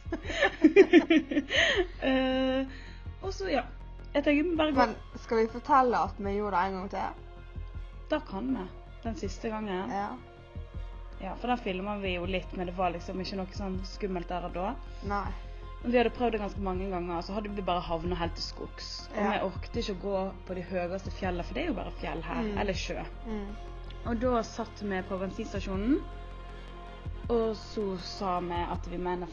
uh, 2.05 2.61
og 3.25 3.31
så, 3.33 3.49
ja. 3.51 3.65
Jeg 4.15 4.23
tenker 4.23 4.51
bare 4.55 4.71
gå 4.71 4.79
Men 4.79 4.93
skal 5.19 5.41
vi 5.41 5.47
fortelle 5.51 6.03
at 6.07 6.19
vi 6.23 6.37
gjorde 6.37 6.55
det 6.55 6.67
en 6.69 6.77
gang 6.79 6.91
til? 6.93 7.23
Da 8.09 8.19
kan 8.19 8.51
vi. 8.57 8.65
Den 9.03 9.15
siste 9.15 9.49
gangen. 9.49 9.89
Ja. 9.91 10.09
Ja, 11.21 11.35
For 11.39 11.47
da 11.47 11.55
filma 11.57 11.97
vi 12.01 12.15
jo 12.15 12.25
litt, 12.25 12.51
men 12.57 12.67
det 12.67 12.75
var 12.77 12.91
liksom 12.91 13.19
ikke 13.23 13.37
noe 13.39 13.55
sånn 13.55 13.77
skummelt 13.87 14.27
der 14.29 14.45
og 14.49 14.53
da. 14.53 14.73
Nei. 15.07 15.27
Men 15.81 15.91
vi 15.93 15.97
hadde 15.99 16.11
prøvd 16.17 16.31
det 16.35 16.41
ganske 16.41 16.61
mange 16.65 16.89
ganger, 16.91 17.21
så 17.21 17.33
hadde 17.37 17.49
vi 17.55 17.61
bare 17.65 17.81
havna 17.85 18.15
helt 18.19 18.35
til 18.35 18.43
skogs. 18.43 18.89
Og 19.13 19.17
Ja. 19.21 19.31
vi 19.31 19.39
orket 19.47 19.75
ikke 19.81 19.95
å 19.95 20.01
gå 20.01 20.33
på 20.47 20.55
de 20.55 20.61
høyeste 20.61 21.11
fjellene, 21.11 21.43
for 21.45 21.53
det 21.53 21.63
er 21.63 21.67
jo 21.67 21.73
bare 21.77 21.91
fjell 22.01 22.21
her. 22.21 22.41
Mm. 22.43 22.57
Eller 22.57 22.73
sjø. 22.73 23.03
Mm. 23.27 23.55
Og 24.05 24.19
da 24.19 24.41
satt 24.43 24.81
vi 24.81 25.01
på 25.01 25.17
bensinstasjonen, 25.19 26.01
og 27.29 27.55
så 27.57 27.97
sa 27.97 28.39
vi 28.39 28.53
at 28.71 28.87
vi 28.91 28.97
mener 28.97 29.27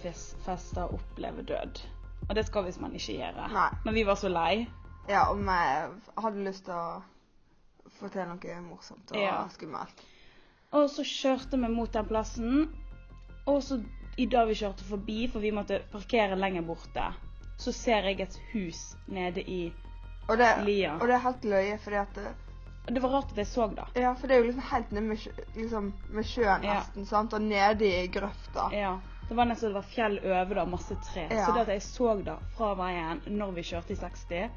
fester 0.45 0.93
opplever 0.95 1.43
død. 1.43 1.81
Og 2.29 2.35
det 2.35 2.47
skal 2.47 2.65
visst 2.65 2.81
man 2.81 2.93
ikke 2.95 3.19
gjøre. 3.19 3.49
Nei. 3.53 3.69
Men 3.85 3.95
vi 3.95 4.05
var 4.05 4.15
så 4.17 4.29
lei. 4.33 4.69
Ja, 5.09 5.27
og 5.31 5.39
vi 5.43 6.23
hadde 6.23 6.45
lyst 6.47 6.65
til 6.65 6.75
å 6.75 7.03
få 8.03 8.11
til 8.13 8.29
noe 8.29 8.61
morsomt 8.69 9.13
og 9.15 9.21
Ja. 9.23 9.37
skummelt. 9.55 10.03
Og 10.73 10.89
så 10.91 11.05
kjørte 11.05 11.59
vi 11.61 11.69
mot 11.69 11.93
den 11.93 12.07
plassen, 12.09 12.69
og 13.47 13.63
så 13.63 13.83
i 14.19 14.27
dag 14.27 14.47
vi 14.49 14.55
kjørte 14.55 14.85
forbi, 14.85 15.27
for 15.33 15.41
vi 15.41 15.51
måtte 15.53 15.83
parkere 15.93 16.37
lenger 16.37 16.63
borte, 16.63 17.11
så 17.59 17.73
ser 17.73 18.03
jeg 18.09 18.21
et 18.21 18.39
hus 18.53 18.97
nede 19.09 19.41
i 19.45 19.73
Og 20.29 20.39
det, 20.39 20.65
lia. 20.65 20.95
og 20.95 21.07
det 21.09 21.15
er 21.15 21.19
helt 21.27 21.45
løye, 21.45 21.79
fordi 21.79 21.97
at 21.97 22.15
det, 22.15 22.27
Det 22.89 23.03
var 23.03 23.09
rart 23.11 23.31
at 23.31 23.37
jeg 23.39 23.47
så 23.47 23.67
det. 23.77 23.85
Ja, 24.03 24.13
for 24.15 24.27
det 24.27 24.35
er 24.35 24.41
jo 24.41 24.47
liksom 24.51 24.63
helt 24.73 24.91
nede 24.93 25.05
med, 25.07 25.17
liksom, 25.55 25.93
med 26.11 26.25
sjøen 26.25 26.65
Ja. 26.65 26.75
nesten, 26.81 27.07
sant? 27.07 27.33
Og 27.33 27.41
nede 27.43 27.87
i 27.87 28.09
grøfta. 28.09 28.71
Ja. 28.73 28.97
Det 29.29 29.37
var 29.37 29.45
nesten 29.45 29.69
det 29.69 29.75
var 29.75 29.83
fjell 29.83 30.19
over 30.25 30.55
det, 30.55 30.69
masse 30.69 30.95
tre. 31.13 31.29
Ja. 31.31 31.47
Så 31.47 31.53
det 31.55 31.61
at 31.61 31.69
jeg 31.69 31.83
så 31.83 32.25
det 32.25 32.35
fra 32.57 32.75
veien 32.75 33.21
når 33.27 33.53
vi 33.55 33.63
kjørte 33.63 33.93
i 33.93 33.97
60 33.97 34.51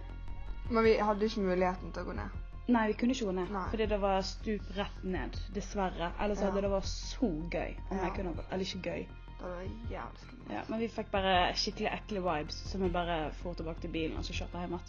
Men 0.72 0.84
vi 0.84 0.98
hadde 0.98 1.26
ikke 1.26 1.42
muligheten 1.42 1.92
til 1.94 2.02
å 2.02 2.06
gå 2.06 2.14
ned. 2.16 2.30
Nei, 2.68 2.88
vi 2.88 2.94
kunne 2.98 3.14
ikke 3.14 3.26
gå 3.26 3.32
ned. 3.38 3.50
Nei. 3.54 3.66
Fordi 3.70 3.86
det 3.86 4.00
var 4.02 4.22
stup 4.26 4.70
rett 4.78 5.04
ned. 5.04 5.36
Dessverre. 5.54 6.12
Ellers 6.20 6.40
Ja. 6.42 6.46
hadde 6.50 6.62
det 6.62 6.72
vært 6.72 6.90
så 6.90 7.30
gøy. 7.52 7.76
Om 7.92 7.98
Ja. 7.98 8.04
jeg 8.04 8.14
kunne. 8.16 8.34
Eller 8.52 8.66
ikke 8.66 8.82
gøy. 8.90 9.06
Det 9.36 9.44
var 9.52 9.62
jævlig 9.92 10.20
skummelt. 10.20 10.52
Ja, 10.52 10.62
men 10.70 10.80
vi 10.80 10.88
fikk 10.88 11.12
bare 11.12 11.54
skikkelig 11.54 11.92
ekle 11.94 12.22
vibes, 12.24 12.56
så 12.72 12.78
vi 12.80 12.90
bare 12.90 13.32
for 13.34 13.54
tilbake 13.54 13.82
til 13.82 13.90
bilen 13.92 14.18
og 14.18 14.24
så 14.26 14.34
kjørte 14.34 14.60
hjem 14.60 14.74
igjen. 14.74 14.82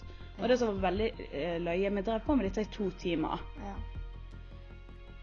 Og 0.42 0.48
det 0.48 0.58
som 0.58 0.68
var 0.80 0.90
veldig 0.90 1.12
eh, 1.32 1.58
løye 1.60 1.90
Vi 1.94 2.02
drev 2.02 2.20
på 2.20 2.34
med 2.36 2.44
dette 2.44 2.60
i 2.60 2.64
to 2.72 2.90
timer. 2.90 3.40
Ja. 3.58 3.74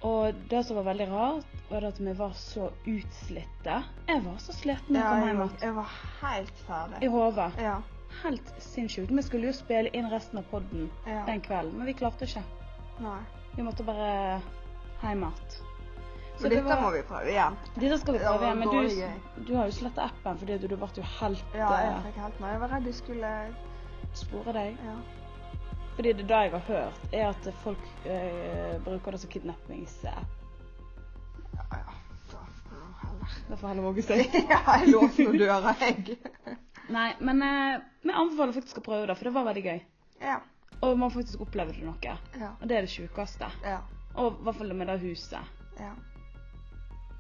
Og 0.04 0.34
det 0.50 0.66
som 0.66 0.76
var 0.76 0.84
veldig 0.84 1.08
rart, 1.12 1.46
var 1.70 1.86
at 1.88 2.00
vi 2.00 2.14
var 2.14 2.32
så 2.36 2.70
utslitte. 2.88 3.84
Jeg 4.10 4.24
var 4.26 4.38
så 4.38 4.54
sliten 4.54 4.94
da 4.94 5.00
jeg 5.00 5.10
kom 5.10 5.28
hjem 5.28 5.42
igjen. 5.42 5.58
jeg 5.62 5.76
var 5.76 5.92
helt 6.22 6.58
ferdig. 6.68 7.04
I 7.04 7.08
hodet. 7.08 7.52
Ja. 7.58 7.78
Helt 8.22 8.54
sinnssykt. 8.62 9.12
Vi 9.12 9.24
skulle 9.26 9.50
jo 9.50 9.56
spille 9.58 9.92
inn 9.98 10.10
resten 10.12 10.40
av 10.40 10.48
podden 10.52 10.90
ja. 11.08 11.24
den 11.28 11.42
kvelden, 11.44 11.78
men 11.78 11.90
vi 11.90 11.96
klarte 11.98 12.28
ikke. 12.30 12.44
Nei. 13.04 13.20
Vi 13.56 13.66
måtte 13.66 13.86
bare 13.86 14.10
hjem 15.04 15.26
igjen. 15.26 15.72
Så 16.40 16.50
dette 16.50 16.78
må 16.82 16.90
vi 16.94 17.02
prøve 17.06 17.30
igjen. 17.30 17.58
Dette 17.76 17.98
skal 18.02 18.16
vi 18.16 18.22
prøve 18.24 18.48
igjen, 18.48 18.62
men 18.62 18.72
du, 18.74 19.44
du 19.48 19.52
har 19.58 19.70
jo 19.70 19.76
sletta 19.76 20.08
appen 20.10 20.40
fordi 20.42 20.58
du, 20.62 20.70
du 20.72 20.78
ble 20.82 20.90
jo 20.98 21.10
helt 21.20 21.58
Ja, 21.58 21.68
jeg 21.78 21.92
eh, 21.92 22.00
fikk 22.08 22.22
helt 22.24 22.40
nei. 22.42 22.54
Jeg 22.56 22.64
var 22.64 22.74
redd 22.74 22.88
de 22.90 22.94
skulle 22.98 23.34
spore 24.18 24.56
deg. 24.58 24.80
Ja. 24.88 24.96
Fordi 25.94 26.14
det 26.18 26.26
da 26.30 26.40
jeg 26.46 26.56
har 26.56 26.64
hørt, 26.70 27.04
er 27.14 27.28
at 27.30 27.50
folk 27.62 27.92
øh, 28.10 28.80
bruker 28.86 29.14
det 29.14 29.22
som 29.22 29.30
kidnappingsapp. 29.30 30.40
Du 33.50 33.56
heller. 33.56 33.76
Det 33.76 33.86
våge 33.88 34.06
seg. 34.08 34.38
Ja, 34.54 34.62
jeg 34.80 34.94
låste 34.94 35.28
noen 35.28 35.40
dører, 35.42 35.82
jeg. 35.82 36.18
Nei, 36.94 37.10
men 37.24 37.42
eh, 37.46 37.82
vi 38.04 38.12
anbefaler 38.12 38.56
faktisk 38.56 38.82
å 38.82 38.86
prøve 38.86 39.08
det, 39.08 39.16
for 39.20 39.30
det 39.30 39.36
var 39.36 39.48
veldig 39.50 39.66
gøy. 39.66 39.84
Ja. 40.24 40.40
Og 40.84 40.98
man 41.00 41.12
faktisk 41.14 41.42
opplevde 41.46 41.84
noe. 41.86 42.16
Ja. 42.36 42.52
Og 42.60 42.66
det 42.68 42.78
er 42.78 42.88
det 42.88 42.92
sjukeste. 42.92 43.48
Ja. 43.64 43.80
Og 44.20 44.40
i 44.42 44.46
hvert 44.46 44.60
fall 44.60 44.74
med 44.78 44.92
det 44.92 45.00
huset. 45.06 45.54
ja. 45.80 45.94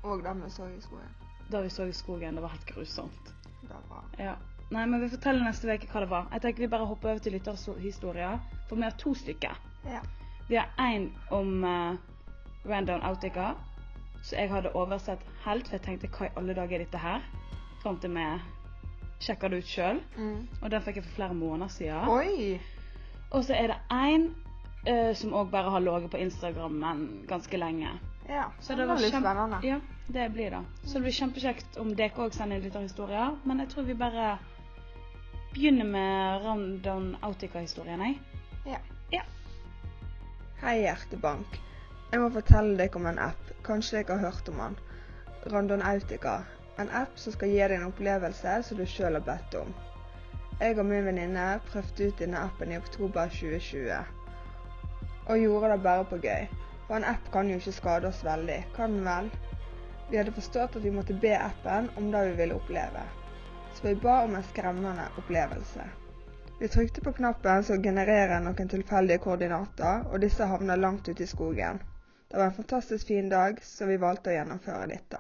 Og 0.04 0.20
det 0.24 0.34
vi 0.36 0.50
så 0.52 0.66
i 0.68 0.82
skogen. 0.84 1.12
Da 1.52 1.62
vi 1.64 1.70
så 1.72 1.86
i 1.88 1.94
skogen, 1.96 2.36
det 2.36 2.42
var 2.44 2.52
helt 2.52 2.66
grusomt. 2.68 3.30
Det 3.62 3.78
var 3.90 4.04
Ja. 4.20 4.34
Nei, 4.74 4.86
men 4.86 5.02
vi 5.02 5.10
forteller 5.10 5.46
neste 5.46 5.70
uke 5.70 5.88
hva 5.92 6.02
det 6.02 6.10
var. 6.10 6.28
Jeg 6.34 6.42
tenker 6.42 6.64
vi 6.64 6.68
bare 6.72 6.88
hopper 6.90 7.12
over 7.12 7.20
til 7.24 7.36
lytterhistorier, 7.38 8.40
for 8.68 8.76
vi 8.76 8.84
har 8.84 8.96
to 9.00 9.14
stykker. 9.16 9.60
Ja. 9.86 10.02
Vi 10.50 10.58
har 10.58 10.72
én 10.82 11.10
om 11.32 11.64
uh, 11.64 11.96
Random 12.66 13.04
Autica, 13.04 13.54
så 14.24 14.38
jeg 14.40 14.50
hadde 14.52 14.72
oversett 14.80 15.24
helt, 15.44 15.68
for 15.68 15.76
jeg 15.78 15.84
tenkte 15.84 16.08
hva 16.16 16.30
i 16.30 16.36
alle 16.40 16.56
dager 16.56 16.78
er 16.80 16.86
dette 16.86 17.02
her? 17.02 17.26
Fram 17.84 17.98
til 18.00 18.14
vi 18.16 18.28
sjekka 19.24 19.50
det 19.52 19.60
ut 19.64 19.68
sjøl. 19.68 20.00
Mm. 20.16 20.48
Og 20.62 20.72
den 20.72 20.86
fikk 20.86 21.00
jeg 21.00 21.06
for 21.08 21.18
flere 21.18 21.36
måneder 21.36 21.72
siden. 21.72 22.08
Oi! 22.12 22.60
Og 23.34 23.44
så 23.44 23.56
er 23.58 23.72
det 23.74 23.78
én 23.92 24.30
uh, 24.88 25.12
som 25.18 25.36
òg 25.36 25.52
bare 25.52 25.72
har 25.74 25.84
ligget 25.84 26.12
på 26.12 26.22
Instagrammen 26.24 27.04
ganske 27.28 27.60
lenge. 27.60 27.92
Ja. 28.30 28.46
Så 28.64 28.76
det 28.80 28.88
var 28.88 29.02
litt 29.02 29.12
kjempe- 29.12 29.34
spennende. 29.34 29.60
Ja, 29.68 29.80
det 30.08 30.30
blir 30.36 30.56
det. 30.56 30.64
Så 30.84 30.98
det 31.00 31.06
blir 31.08 31.18
kjempekjekt 31.20 31.78
om 31.82 31.92
dere 31.96 32.24
òg 32.28 32.36
sender 32.36 32.60
inn 32.60 32.68
litt 32.68 32.76
av 32.80 32.86
historier. 32.88 33.36
Men 33.44 33.64
jeg 33.64 33.74
tror 33.74 33.88
vi 33.90 33.98
bare 34.00 34.38
begynner 35.54 35.86
med 35.86 36.46
Randon 36.46 37.12
Autica-historien, 37.22 38.02
jeg. 38.02 38.20
Ja. 38.66 38.80
Ja. 39.12 39.24
Hei, 40.64 40.80
Hjertebank. 40.86 41.60
Jeg 42.14 42.22
må 42.22 42.30
fortelle 42.32 42.78
deg 42.80 42.96
om 42.96 43.10
en 43.10 43.20
app. 43.20 43.53
Kanskje 43.64 43.98
dere 43.98 44.18
har 44.18 44.30
hørt 44.30 44.50
om 44.50 44.58
den. 44.60 44.76
Randonautica. 45.54 46.36
En 46.80 46.90
app 46.90 47.20
som 47.20 47.34
skal 47.34 47.50
gi 47.54 47.62
deg 47.62 47.78
en 47.78 47.86
opplevelse 47.88 48.56
som 48.68 48.78
du 48.78 48.84
sjøl 48.90 49.16
har 49.16 49.24
bedt 49.24 49.56
om. 49.60 49.70
Jeg 50.60 50.80
og 50.80 50.86
min 50.90 51.06
venninne 51.06 51.46
prøvde 51.70 52.10
ut 52.10 52.20
denne 52.20 52.42
appen 52.44 52.74
i 52.74 52.78
oktober 52.78 53.32
2020. 53.32 54.02
Og 55.28 55.40
gjorde 55.40 55.72
det 55.72 55.80
bare 55.84 56.06
på 56.12 56.20
gøy. 56.26 56.50
For 56.88 56.98
en 56.98 57.08
app 57.14 57.32
kan 57.32 57.50
jo 57.50 57.62
ikke 57.62 57.76
skade 57.78 58.08
oss 58.12 58.20
veldig, 58.26 58.60
kan 58.76 58.98
den 58.98 59.08
vel? 59.08 59.32
Vi 60.10 60.20
hadde 60.20 60.36
forstått 60.36 60.76
at 60.76 60.84
vi 60.84 60.92
måtte 60.92 61.16
be 61.24 61.32
appen 61.38 61.88
om 61.98 62.12
det 62.12 62.26
vi 62.28 62.36
ville 62.42 62.60
oppleve. 62.60 63.06
Så 63.74 63.88
vi 63.88 63.96
ba 63.96 64.20
om 64.26 64.36
en 64.36 64.44
skremmende 64.50 65.08
opplevelse. 65.18 65.88
Vi 66.60 66.68
trykte 66.68 67.02
på 67.02 67.16
knappen 67.16 67.64
som 67.64 67.82
genererer 67.84 68.44
noen 68.44 68.76
tilfeldige 68.76 69.24
koordinater, 69.24 70.04
og 70.12 70.22
disse 70.22 70.52
havna 70.52 70.76
langt 70.76 71.08
ute 71.08 71.24
i 71.24 71.32
skogen. 71.32 71.80
Det 72.34 72.40
var 72.40 72.46
en 72.46 72.54
fantastisk 72.54 73.08
fin 73.08 73.30
dag, 73.30 73.60
så 73.64 73.86
vi 73.86 73.96
valgte 74.02 74.32
å 74.32 74.34
gjennomføre 74.34 74.88
dette. 74.90 75.20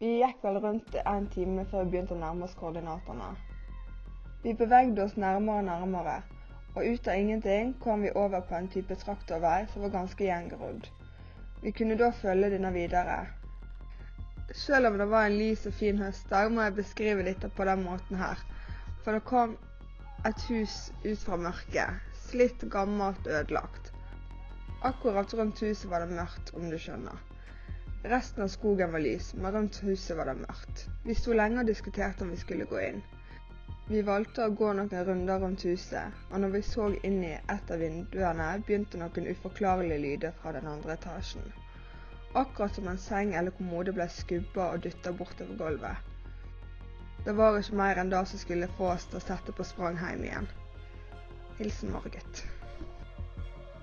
Vi 0.00 0.14
gikk 0.22 0.38
vel 0.40 0.54
rundt 0.64 0.94
en 1.02 1.26
time 1.34 1.66
før 1.68 1.82
vi 1.84 1.90
begynte 1.92 2.14
å 2.16 2.20
nærme 2.22 2.46
oss 2.46 2.54
koordinatene. 2.56 3.26
Vi 4.46 4.54
bevegde 4.56 5.04
oss 5.04 5.18
nærmere 5.20 5.60
og 5.60 5.66
nærmere, 5.66 6.14
og 6.72 6.88
ut 6.88 7.10
av 7.12 7.20
ingenting 7.20 7.74
kom 7.84 8.06
vi 8.06 8.14
over 8.16 8.46
på 8.48 8.56
en 8.56 8.70
type 8.72 8.96
traktorvei 9.02 9.66
som 9.74 9.84
var 9.84 9.92
ganske 9.98 10.24
gjengrodd. 10.24 10.88
Vi 11.60 11.74
kunne 11.76 12.00
da 12.00 12.08
følge 12.16 12.48
denne 12.54 12.72
videre. 12.72 13.18
Selv 14.56 14.88
om 14.88 14.96
det 14.96 15.10
var 15.12 15.28
en 15.28 15.36
lys 15.36 15.68
og 15.68 15.76
fin 15.82 16.00
høstdag, 16.00 16.48
må 16.48 16.64
jeg 16.64 16.78
beskrive 16.80 17.28
dette 17.28 17.52
på 17.52 17.68
den 17.68 17.84
måten 17.84 18.16
her. 18.16 18.40
For 19.04 19.12
det 19.12 19.28
kom 19.28 19.58
et 20.24 20.48
hus 20.48 20.80
ut 21.04 21.28
fra 21.28 21.36
mørket. 21.44 22.00
Slitt, 22.24 22.64
gammelt, 22.72 23.28
ødelagt. 23.28 23.87
Akkurat 24.82 25.34
rundt 25.34 25.62
huset 25.62 25.90
var 25.90 26.00
det 26.04 26.14
mørkt, 26.14 26.52
om 26.54 26.68
du 26.70 26.76
skjønner. 26.78 27.18
Resten 28.06 28.44
av 28.44 28.50
skogen 28.52 28.92
var 28.94 29.02
lys, 29.02 29.32
men 29.34 29.50
rundt 29.52 29.80
huset 29.82 30.14
var 30.16 30.28
det 30.30 30.36
mørkt. 30.38 30.84
Vi 31.02 31.16
sto 31.18 31.32
lenge 31.34 31.64
og 31.64 31.70
diskuterte 31.70 32.22
om 32.22 32.30
vi 32.30 32.38
skulle 32.38 32.66
gå 32.70 32.78
inn. 32.84 33.00
Vi 33.88 34.04
valgte 34.06 34.44
å 34.44 34.52
gå 34.54 34.68
noen 34.78 35.06
runder 35.08 35.40
rundt 35.42 35.64
huset, 35.66 36.14
og 36.30 36.44
når 36.44 36.52
vi 36.52 36.60
så 36.68 36.86
inn 37.08 37.16
i 37.26 37.32
et 37.34 37.72
av 37.74 37.82
vinduene, 37.82 38.46
begynte 38.68 39.00
noen 39.00 39.26
uforklarlige 39.32 40.02
lyder 40.04 40.36
fra 40.42 40.52
den 40.54 40.68
andre 40.70 40.94
etasjen. 40.94 41.48
Akkurat 42.38 42.78
som 42.78 42.86
en 42.92 43.00
seng 43.02 43.32
eller 43.34 43.56
kommode 43.56 43.96
ble 43.96 44.06
skubba 44.12 44.68
og 44.76 44.84
dytta 44.84 45.10
bortover 45.10 45.58
gulvet. 45.58 46.12
Det 47.26 47.34
var 47.34 47.58
ikke 47.58 47.80
mer 47.82 47.98
enn 47.98 48.14
det 48.14 48.22
som 48.30 48.44
skulle 48.44 48.70
få 48.78 48.92
oss 48.92 49.08
til 49.08 49.18
å 49.18 49.24
sette 49.26 49.56
på 49.56 49.66
sprang 49.66 49.98
hjem 50.04 50.22
igjen. 50.28 50.48
Hilsen 51.58 51.90
Margit. 51.96 52.44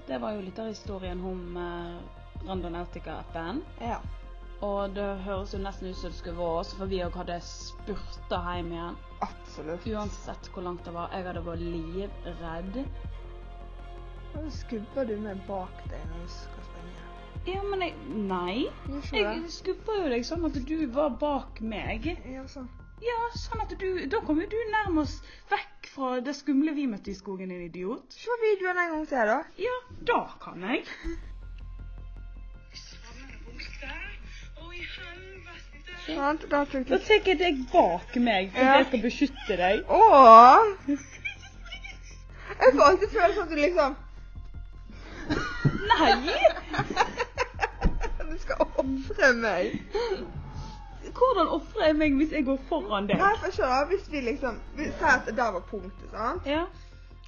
Det 0.07 0.19
var 0.21 0.35
jo 0.35 0.43
litt 0.45 0.59
av 0.62 0.69
historien 0.69 1.21
om 1.25 1.57
uh, 1.57 2.45
Randonautica-appen. 2.45 3.63
Ja. 3.81 3.97
Og 4.63 4.93
det 4.95 5.05
høres 5.25 5.53
jo 5.53 5.59
nesten 5.59 5.89
ut 5.89 5.97
som 6.00 6.13
det 6.13 6.19
skulle 6.19 6.38
vært 6.38 6.62
oss, 6.62 6.74
for 6.77 6.91
vi 6.91 7.01
òg 7.03 7.17
hadde 7.19 7.39
spurta 7.43 8.39
hjem 8.55 8.71
igjen. 8.75 9.00
Absolutt. 9.25 9.88
Uansett 9.91 10.50
hvor 10.53 10.65
langt 10.67 10.85
det 10.85 10.93
var. 10.95 11.12
Jeg 11.13 11.27
hadde 11.27 11.43
vært 11.45 11.65
livredd. 11.65 12.79
Nå 14.35 14.45
skubber 14.51 15.07
du 15.07 15.15
meg 15.24 15.41
bak 15.47 15.83
deg 15.89 16.01
når 16.12 16.24
du 16.24 16.31
skal 16.38 16.69
springe. 16.69 17.03
Ja, 17.45 17.62
men 17.65 17.83
jeg 17.85 17.93
Nei. 18.29 18.65
Jeg 19.13 19.51
skubba 19.53 20.00
jo 20.01 20.09
deg 20.13 20.25
sånn 20.27 20.47
at 20.47 20.57
du 20.69 20.77
var 20.95 21.13
bak 21.21 21.62
meg. 21.62 22.09
Ja, 22.29 22.45
sånn. 22.51 22.69
Ja, 23.03 23.17
sånn 23.35 23.59
at 23.61 23.73
du 23.79 24.05
Da 24.07 24.21
kommer 24.23 24.47
du 24.47 24.55
nærmest 24.71 25.23
vekk 25.51 25.89
fra 25.95 26.19
det 26.23 26.35
skumle 26.35 26.71
vi 26.75 26.85
møtte 26.87 27.11
i 27.11 27.15
skogen, 27.17 27.49
din 27.51 27.65
idiot. 27.67 28.11
Se 28.15 28.31
videoen 28.43 28.77
en 28.77 28.91
gang 28.95 29.07
til, 29.07 29.27
da. 29.31 29.39
Ja, 29.59 29.75
da 30.11 30.21
kan 30.43 30.63
jeg. 30.63 30.85
Sant? 36.05 36.41
Da 36.51 36.63
Da 36.65 36.97
tar 36.99 37.19
jeg 37.25 37.37
deg 37.39 37.55
bak 37.71 38.15
meg, 38.21 38.51
for 38.53 38.59
Ja. 38.61 38.75
jeg 38.77 38.85
skal 38.85 39.01
beskytte 39.01 39.55
deg. 39.57 39.83
Åh! 39.89 40.57
Jeg 40.87 40.97
får 42.75 42.81
alltid 42.87 43.09
følelsen 43.09 43.43
at 43.43 43.49
du 43.49 43.55
liksom 43.55 43.95
Nei! 45.89 46.13
Du 48.29 48.37
skal 48.41 48.55
ofre 48.81 49.27
meg. 49.39 49.65
Hvordan 51.15 51.48
ofrer 51.48 51.86
jeg 51.89 51.95
meg 51.95 52.15
hvis 52.19 52.31
jeg 52.36 52.45
går 52.45 52.57
foran 52.69 53.07
deg? 53.07 53.17
Nei, 53.22 53.34
for 53.43 53.51
se 53.55 53.67
hvis 53.91 54.07
vi 54.12 54.22
liksom 54.25 54.57
Vi 54.75 54.84
sier 54.89 55.13
at 55.13 55.29
der 55.38 55.51
var 55.55 55.63
punktet, 55.69 56.10
sant? 56.12 56.45
Ja. 56.45 56.65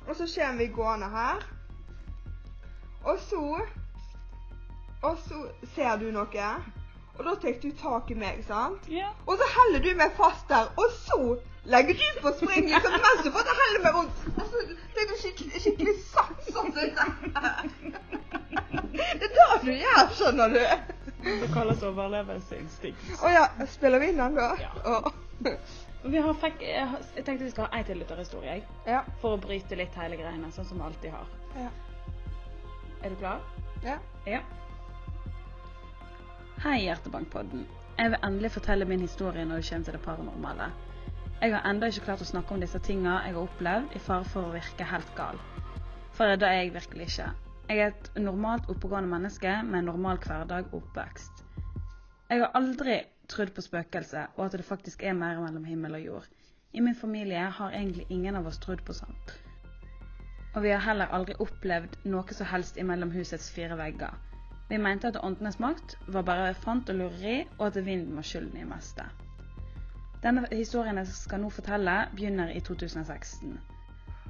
Og 0.08 0.15
så 0.15 0.27
kommer 0.36 0.58
vi 0.58 0.67
gående 0.75 1.10
her. 1.10 1.44
Og 3.03 3.20
så 3.29 3.62
Og 5.03 5.17
så 5.27 5.46
ser 5.75 5.96
du 6.01 6.12
noe. 6.12 6.50
Og 7.17 7.25
da 7.25 7.34
tar 7.41 7.56
du 7.62 7.72
tak 7.82 8.12
i 8.12 8.13
meg, 8.17 8.44
sant? 8.48 8.89
ja. 8.89 9.08
Og 9.25 9.38
så 9.38 9.46
holder 9.56 9.79
du 9.86 9.96
meg 9.98 10.12
fast 10.17 10.50
der. 10.50 10.67
Og 10.77 10.91
så 11.06 11.38
legger 11.65 11.94
du 11.94 12.22
på 12.22 12.34
spring 12.38 12.67
liksom, 12.70 12.91
mens 13.06 13.24
du 13.25 13.32
får 13.32 13.50
holde 13.62 13.79
meg 13.84 13.96
rundt. 13.96 14.27
Og 14.38 14.46
så 14.51 14.58
tar 14.98 15.08
du 15.10 15.15
skikkelig, 15.22 15.62
skikkelig 15.63 15.96
sats 16.12 16.51
sånn. 16.53 16.70
Det 16.75 16.84
er 19.08 19.17
det 19.22 19.32
du 19.63 19.72
gjør, 19.72 20.03
skjønner 20.20 20.53
du. 20.53 20.62
Det 21.27 21.50
kalles 21.53 21.84
overlevelsesinstinkt. 21.84 23.10
Å 23.24 23.31
ja, 23.34 23.46
spiller 23.69 24.00
vi 24.03 24.12
inn 24.13 24.22
den 24.22 24.38
da? 24.38 24.51
Ja. 24.62 24.72
Oh. 24.86 25.12
Vi 26.07 26.22
har 26.24 26.38
fikk, 26.39 26.62
jeg 26.63 27.24
tenkte 27.25 27.43
vi 27.43 27.51
skal 27.51 27.67
ha 27.67 27.79
en 27.79 27.88
til 27.88 28.00
lytterhistorie, 28.00 28.57
jeg. 28.57 28.63
Ja. 28.88 29.01
For 29.22 29.36
å 29.36 29.41
bryte 29.41 29.75
litt 29.77 29.96
hele 30.00 30.19
greiene, 30.19 30.51
sånn 30.55 30.67
som 30.69 30.79
vi 30.79 30.88
alltid 30.88 31.13
har. 31.13 31.34
Ja. 31.57 31.72
Er 33.03 33.13
du 33.13 33.17
klar? 33.19 33.43
Ja. 33.84 33.98
Ja. 34.25 34.41
Hei, 36.63 36.79
Hjertebankpodden. 36.86 37.67
Jeg 37.98 38.13
vil 38.13 38.24
endelig 38.24 38.53
fortelle 38.55 38.86
min 38.86 39.03
historie 39.03 39.46
når 39.46 39.62
det 39.62 39.69
kommer 39.69 39.89
til 39.89 39.98
det 39.98 40.03
paranormale. 40.05 40.69
Jeg 41.41 41.53
har 41.53 41.67
ennå 41.69 41.89
ikke 41.91 42.05
klart 42.07 42.24
å 42.24 42.29
snakke 42.29 42.55
om 42.55 42.62
disse 42.63 42.79
tingene 42.81 43.19
jeg 43.27 43.36
har 43.36 43.43
opplevd, 43.43 43.93
i 43.93 44.01
fare 44.01 44.25
for 44.31 44.48
å 44.48 44.55
virke 44.55 44.88
helt 44.89 45.12
gal. 45.17 45.38
For 46.17 46.34
det 46.34 46.48
er 46.50 46.63
jeg 46.63 46.74
virkelig 46.74 47.12
ikke. 47.12 47.27
Jeg 47.67 47.79
er 47.83 47.89
et 47.91 48.09
normalt 48.24 48.69
oppegående 48.71 49.09
menneske 49.12 49.51
med 49.67 49.81
en 49.81 49.89
normal 49.89 50.21
hverdag 50.24 50.69
og 50.71 50.77
oppvekst. 50.77 51.41
Jeg 52.29 52.39
har 52.39 52.53
aldri 52.55 53.01
trodd 53.27 53.51
på 53.55 53.63
spøkelser, 53.65 54.29
og 54.38 54.45
at 54.45 54.55
det 54.55 54.65
faktisk 54.65 55.03
er 55.03 55.17
mer 55.17 55.41
mellom 55.41 55.65
himmel 55.67 55.97
og 56.00 56.05
jord. 56.05 56.29
I 56.74 56.79
min 56.79 56.95
familie 56.95 57.43
har 57.57 57.75
egentlig 57.75 58.05
ingen 58.09 58.39
av 58.39 58.47
oss 58.47 58.62
trodd 58.63 58.86
på 58.88 58.95
sånt. 58.95 59.36
Og 60.55 60.63
vi 60.63 60.71
har 60.71 60.79
heller 60.86 61.12
aldri 61.12 61.36
opplevd 61.43 62.00
noe 62.07 62.39
som 62.39 62.47
helst 62.53 62.79
imellom 62.79 63.12
husets 63.12 63.51
fire 63.51 63.75
vegger. 63.75 64.15
Vi 64.69 64.79
mente 64.79 65.12
at 65.12 65.19
åndenes 65.19 65.59
makt 65.59 65.97
var 66.07 66.24
bare 66.24 66.53
fant 66.55 66.89
og 66.89 67.01
lureri, 67.01 67.41
og 67.59 67.67
at 67.67 67.83
vinden 67.83 68.15
var 68.15 68.31
skylden 68.31 68.62
i 68.63 68.67
meste. 68.67 69.03
Denne 70.24 70.47
historien 70.51 71.03
jeg 71.03 71.12
skal 71.12 71.43
nå 71.43 71.51
fortelle, 71.51 72.05
begynner 72.15 72.55
i 72.55 72.63
2016. 72.63 73.59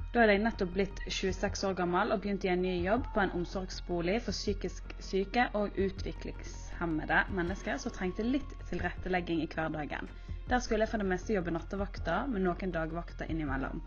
Da 0.08 0.22
hadde 0.22 0.38
jeg 0.38 0.40
nettopp 0.40 0.70
blitt 0.72 1.00
26 1.12 1.66
år 1.68 1.74
gammel 1.76 2.14
og 2.14 2.22
begynt 2.22 2.46
i 2.46 2.48
en 2.48 2.62
ny 2.64 2.78
jobb 2.80 3.10
på 3.12 3.20
en 3.20 3.34
omsorgsbolig 3.36 4.14
for 4.24 4.32
psykisk 4.32 4.94
syke 5.04 5.44
og 5.58 5.76
utviklingshemmede 5.76 7.18
mennesker 7.36 7.76
som 7.82 7.92
trengte 7.92 8.24
litt 8.24 8.54
tilrettelegging 8.70 9.42
i 9.44 9.50
hverdagen. 9.52 10.08
Der 10.48 10.64
skulle 10.64 10.86
jeg 10.86 10.94
for 10.94 11.04
det 11.04 11.10
meste 11.10 11.36
jobbe 11.36 11.52
nattevakter, 11.52 12.24
med 12.32 12.40
noen 12.46 12.72
dagvakter 12.72 13.28
innimellom. 13.28 13.84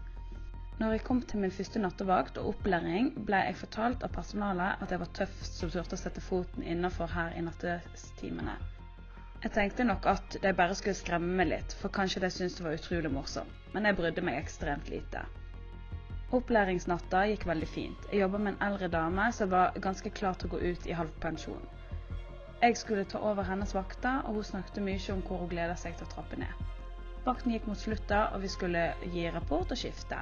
Når 0.78 0.94
jeg 0.94 1.04
kom 1.10 1.24
til 1.26 1.42
min 1.42 1.58
første 1.58 1.82
nattevakt 1.82 2.38
og 2.38 2.54
opplæring, 2.54 3.12
ble 3.26 3.42
jeg 3.48 3.58
fortalt 3.58 4.06
av 4.06 4.14
personalet 4.14 4.78
at 4.78 4.94
jeg 4.94 5.02
var 5.02 5.12
tøff 5.18 5.42
som 5.50 5.74
turte 5.74 5.98
å 5.98 6.04
sette 6.06 6.22
foten 6.22 6.62
innafor 6.62 7.10
her 7.18 7.34
i 7.34 7.42
nattestimene. 7.50 8.60
Jeg 9.42 9.58
tenkte 9.58 9.90
nok 9.90 10.06
at 10.06 10.38
de 10.46 10.54
bare 10.54 10.78
skulle 10.78 11.02
skremme 11.02 11.34
meg 11.42 11.50
litt, 11.50 11.74
for 11.82 11.90
kanskje 11.90 12.22
de 12.22 12.30
syntes 12.30 12.62
det 12.62 12.70
var 12.70 12.78
utrolig 12.78 13.10
morsomt, 13.10 13.62
men 13.74 13.90
jeg 13.90 13.98
brydde 13.98 14.30
meg 14.30 14.38
ekstremt 14.38 14.94
lite. 14.94 15.26
Opplæringsnatta 16.32 17.26
gikk 17.28 17.44
veldig 17.50 17.68
fint. 17.68 18.04
Jeg 18.12 18.22
jobba 18.22 18.40
med 18.40 18.54
en 18.54 18.62
eldre 18.70 18.88
dame 18.88 19.26
som 19.36 19.50
var 19.52 19.74
ganske 19.84 20.10
klar 20.16 20.38
til 20.40 20.48
å 20.48 20.52
gå 20.54 20.60
ut 20.64 20.86
i 20.88 20.96
halvpensjon. 20.96 21.66
Jeg 22.62 22.78
skulle 22.80 23.04
ta 23.04 23.20
over 23.20 23.44
hennes 23.44 23.74
vakter, 23.76 24.22
og 24.24 24.38
hun 24.38 24.48
snakket 24.48 24.80
mye 24.86 25.12
om 25.12 25.24
hvor 25.28 25.42
hun 25.42 25.52
gleda 25.52 25.76
seg 25.76 25.98
til 25.98 26.08
å 26.08 26.14
trappe 26.14 26.40
ned. 26.40 26.64
Vakten 27.26 27.52
gikk 27.52 27.68
mot 27.68 27.82
slutta, 27.82 28.22
og 28.32 28.46
vi 28.46 28.52
skulle 28.54 28.86
gi 29.12 29.28
rapport 29.36 29.76
og 29.76 29.82
skifte. 29.84 30.22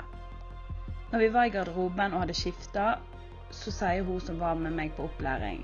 Når 1.12 1.20
vi 1.20 1.30
var 1.38 1.46
i 1.46 1.54
garderoben 1.54 2.14
og 2.14 2.24
hadde 2.24 2.38
skifta, 2.42 2.88
så 3.52 3.74
sier 3.74 4.04
hun 4.08 4.22
som 4.22 4.42
var 4.42 4.58
med 4.58 4.74
meg 4.78 4.92
på 4.98 5.08
opplæring 5.10 5.64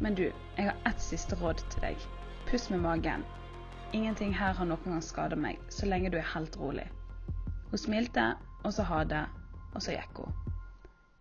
Men 0.00 0.14
du, 0.14 0.24
jeg 0.56 0.64
har 0.64 0.76
ett 0.86 1.00
siste 1.02 1.36
råd 1.38 1.62
til 1.70 1.82
deg. 1.82 2.08
Puss 2.46 2.70
med 2.70 2.82
magen. 2.86 3.24
Ingenting 3.92 4.34
her 4.34 4.54
har 4.54 4.66
noen 4.66 4.84
gang 4.84 5.02
skada 5.02 5.36
meg, 5.36 5.58
så 5.68 5.86
lenge 5.86 6.10
du 6.10 6.18
er 6.18 6.34
helt 6.34 6.56
rolig. 6.60 6.86
Hun 7.70 7.78
smilte, 7.78 8.34
og 8.64 8.72
så 8.74 8.86
ha 8.88 9.04
det, 9.04 9.24
og 9.74 9.82
så 9.82 9.94
gikk 9.94 10.22
hun. 10.24 10.34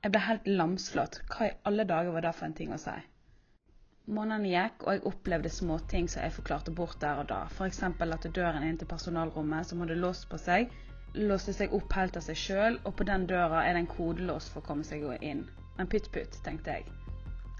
Jeg 0.03 0.13
ble 0.13 0.23
helt 0.23 0.47
lamslått. 0.47 1.21
Hva 1.31 1.47
i 1.49 1.55
alle 1.69 1.85
dager 1.89 2.13
var 2.15 2.25
det 2.25 2.33
for 2.37 2.47
en 2.47 2.57
ting 2.57 2.73
å 2.73 2.81
si? 2.81 2.95
Månedene 4.07 4.51
gikk, 4.53 4.85
og 4.85 4.93
jeg 4.93 5.05
opplevde 5.09 5.49
småting 5.51 6.05
som 6.07 6.23
jeg 6.23 6.35
forklarte 6.37 6.71
bort 6.71 6.99
der 7.01 7.19
og 7.23 7.27
da. 7.31 7.41
F.eks. 7.51 7.81
at 7.83 8.27
døren 8.35 8.63
inn 8.63 8.77
til 8.79 8.87
personalrommet, 8.87 9.67
som 9.67 9.81
hadde 9.83 9.99
låst 9.99 10.29
på 10.31 10.39
seg, 10.39 10.71
låste 11.17 11.53
seg 11.57 11.73
opp 11.75 11.93
helt 11.97 12.15
av 12.15 12.23
seg 12.23 12.39
sjøl, 12.39 12.79
og 12.85 12.95
på 12.95 13.07
den 13.09 13.27
døra 13.27 13.65
er 13.65 13.73
det 13.75 13.83
en 13.83 13.91
kodelås 13.97 14.47
for 14.53 14.61
å 14.61 14.67
komme 14.69 14.87
seg 14.87 15.03
inn. 15.21 15.43
Men 15.77 15.91
pytt 15.91 16.11
pytt, 16.13 16.39
tenkte 16.45 16.77
jeg. 16.77 16.87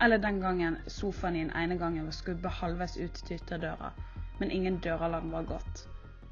Eller 0.01 0.21
den 0.21 0.39
gangen 0.39 0.77
sofaen 0.87 1.35
i 1.35 1.43
den 1.43 1.55
ene 1.57 1.77
gangen 1.77 2.05
var 2.05 2.15
skubba 2.15 2.49
halvveis 2.61 2.97
ut 2.97 3.23
til 3.25 3.39
ytterdøra, 3.41 3.91
men 4.39 4.51
ingen 4.51 4.77
døralarm 4.85 5.31
var 5.33 5.49
gått. 5.51 5.87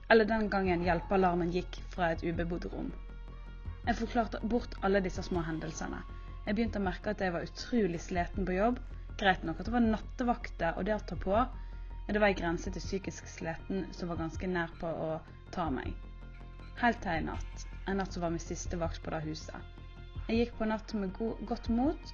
Eller 0.09 0.29
den 0.29 0.49
gangen 0.53 0.85
hjelpealarmen 0.85 1.51
gikk 1.51 1.81
fra 1.95 2.11
et 2.13 2.23
ubebodd 2.23 2.69
rom. 2.71 2.93
Jeg 3.85 3.99
forklarte 3.99 4.39
bort 4.49 4.73
alle 4.81 4.97
disse 5.05 5.21
små 5.21 5.43
hendelsene. 5.45 5.99
Jeg 6.45 6.57
begynte 6.57 6.79
å 6.81 6.85
merke 6.85 7.11
at 7.13 7.19
jeg 7.21 7.33
var 7.35 7.45
utrolig 7.45 7.99
sliten 8.01 8.45
på 8.47 8.55
jobb. 8.55 8.79
Greit 9.19 9.43
nok 9.45 9.59
at 9.61 9.67
det 9.67 9.73
var 9.75 9.83
nattevakter 9.85 10.79
og 10.79 10.87
det 10.87 10.95
å 10.95 11.03
ta 11.05 11.17
på, 11.21 11.35
men 12.07 12.17
det 12.17 12.21
var 12.21 12.33
ei 12.33 12.37
grense 12.39 12.73
til 12.73 12.81
psykisk 12.81 13.29
sliten 13.29 13.85
som 13.93 14.09
var 14.09 14.17
ganske 14.23 14.49
nær 14.49 14.73
på 14.81 14.89
å 14.89 15.09
ta 15.53 15.67
meg. 15.73 15.93
Helt 16.81 16.97
til 17.03 17.13
en 17.13 17.29
natt. 17.29 17.65
En 17.85 18.01
natt 18.01 18.13
som 18.13 18.25
var 18.25 18.33
min 18.33 18.41
siste 18.41 18.77
vakt 18.81 19.03
på 19.05 19.13
det 19.13 19.21
huset. 19.27 19.73
Jeg 20.25 20.39
gikk 20.39 20.55
på 20.57 20.67
natt 20.69 20.93
med 20.97 21.13
go 21.17 21.35
godt 21.45 21.69
mot, 21.69 22.13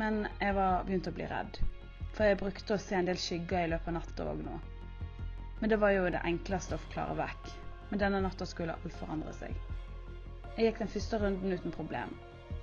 men 0.00 0.22
jeg 0.40 0.56
var 0.56 0.86
begynt 0.88 1.10
å 1.10 1.14
bli 1.14 1.28
redd. 1.28 1.60
For 2.16 2.26
jeg 2.26 2.40
brukte 2.40 2.78
å 2.78 2.80
se 2.80 2.96
en 2.96 3.10
del 3.10 3.20
skygger 3.20 3.66
i 3.66 3.72
løpet 3.74 3.92
av 3.92 3.98
natta 3.98 4.30
òg 4.32 4.40
nå. 4.46 4.56
Men 5.60 5.72
det 5.72 5.78
var 5.84 5.92
jo 5.92 6.08
det 6.08 6.24
enkleste 6.24 6.78
å 6.78 6.82
forklare 6.86 7.18
vekk. 7.20 7.52
Men 7.90 8.02
denne 8.06 8.22
natta 8.24 8.48
skulle 8.48 8.78
alt 8.80 8.96
forandre 8.96 9.36
seg. 9.36 9.52
Jeg 10.56 10.66
gikk 10.66 10.78
den 10.82 10.92
første 10.92 11.18
runden 11.22 11.52
uten 11.54 11.72
problem. 11.74 12.12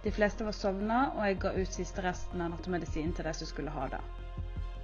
De 0.04 0.12
fleste 0.14 0.46
var 0.46 0.56
sovna, 0.56 0.98
og 1.16 1.24
jeg 1.26 1.38
ga 1.42 1.52
ut 1.58 1.74
siste 1.74 2.04
resten 2.06 2.42
av 2.44 2.52
nattemedisinen 2.54 3.14
til 3.16 3.26
de 3.28 3.34
som 3.40 3.50
skulle 3.50 3.74
ha 3.74 3.88
det. 3.94 4.02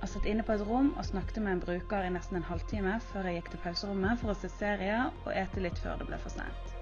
Jeg 0.03 0.11
satt 0.11 0.25
inne 0.27 0.43
på 0.43 0.55
et 0.57 0.63
rom 0.67 0.89
og 0.99 1.05
snakket 1.07 1.37
med 1.43 1.53
en 1.53 1.61
bruker 1.63 2.03
i 2.03 2.11
nesten 2.11 2.39
en 2.39 2.47
halvtime 2.47 2.97
før 3.11 3.29
jeg 3.29 3.37
gikk 3.37 3.51
til 3.53 3.61
pauserommet 3.63 4.19
for 4.19 4.33
å 4.33 4.35
se 4.35 4.49
serie 4.51 4.97
og 5.23 5.29
ete 5.31 5.63
litt 5.63 5.79
før 5.79 6.01
det 6.01 6.07
ble 6.09 6.19
for 6.19 6.33
sent. 6.33 6.73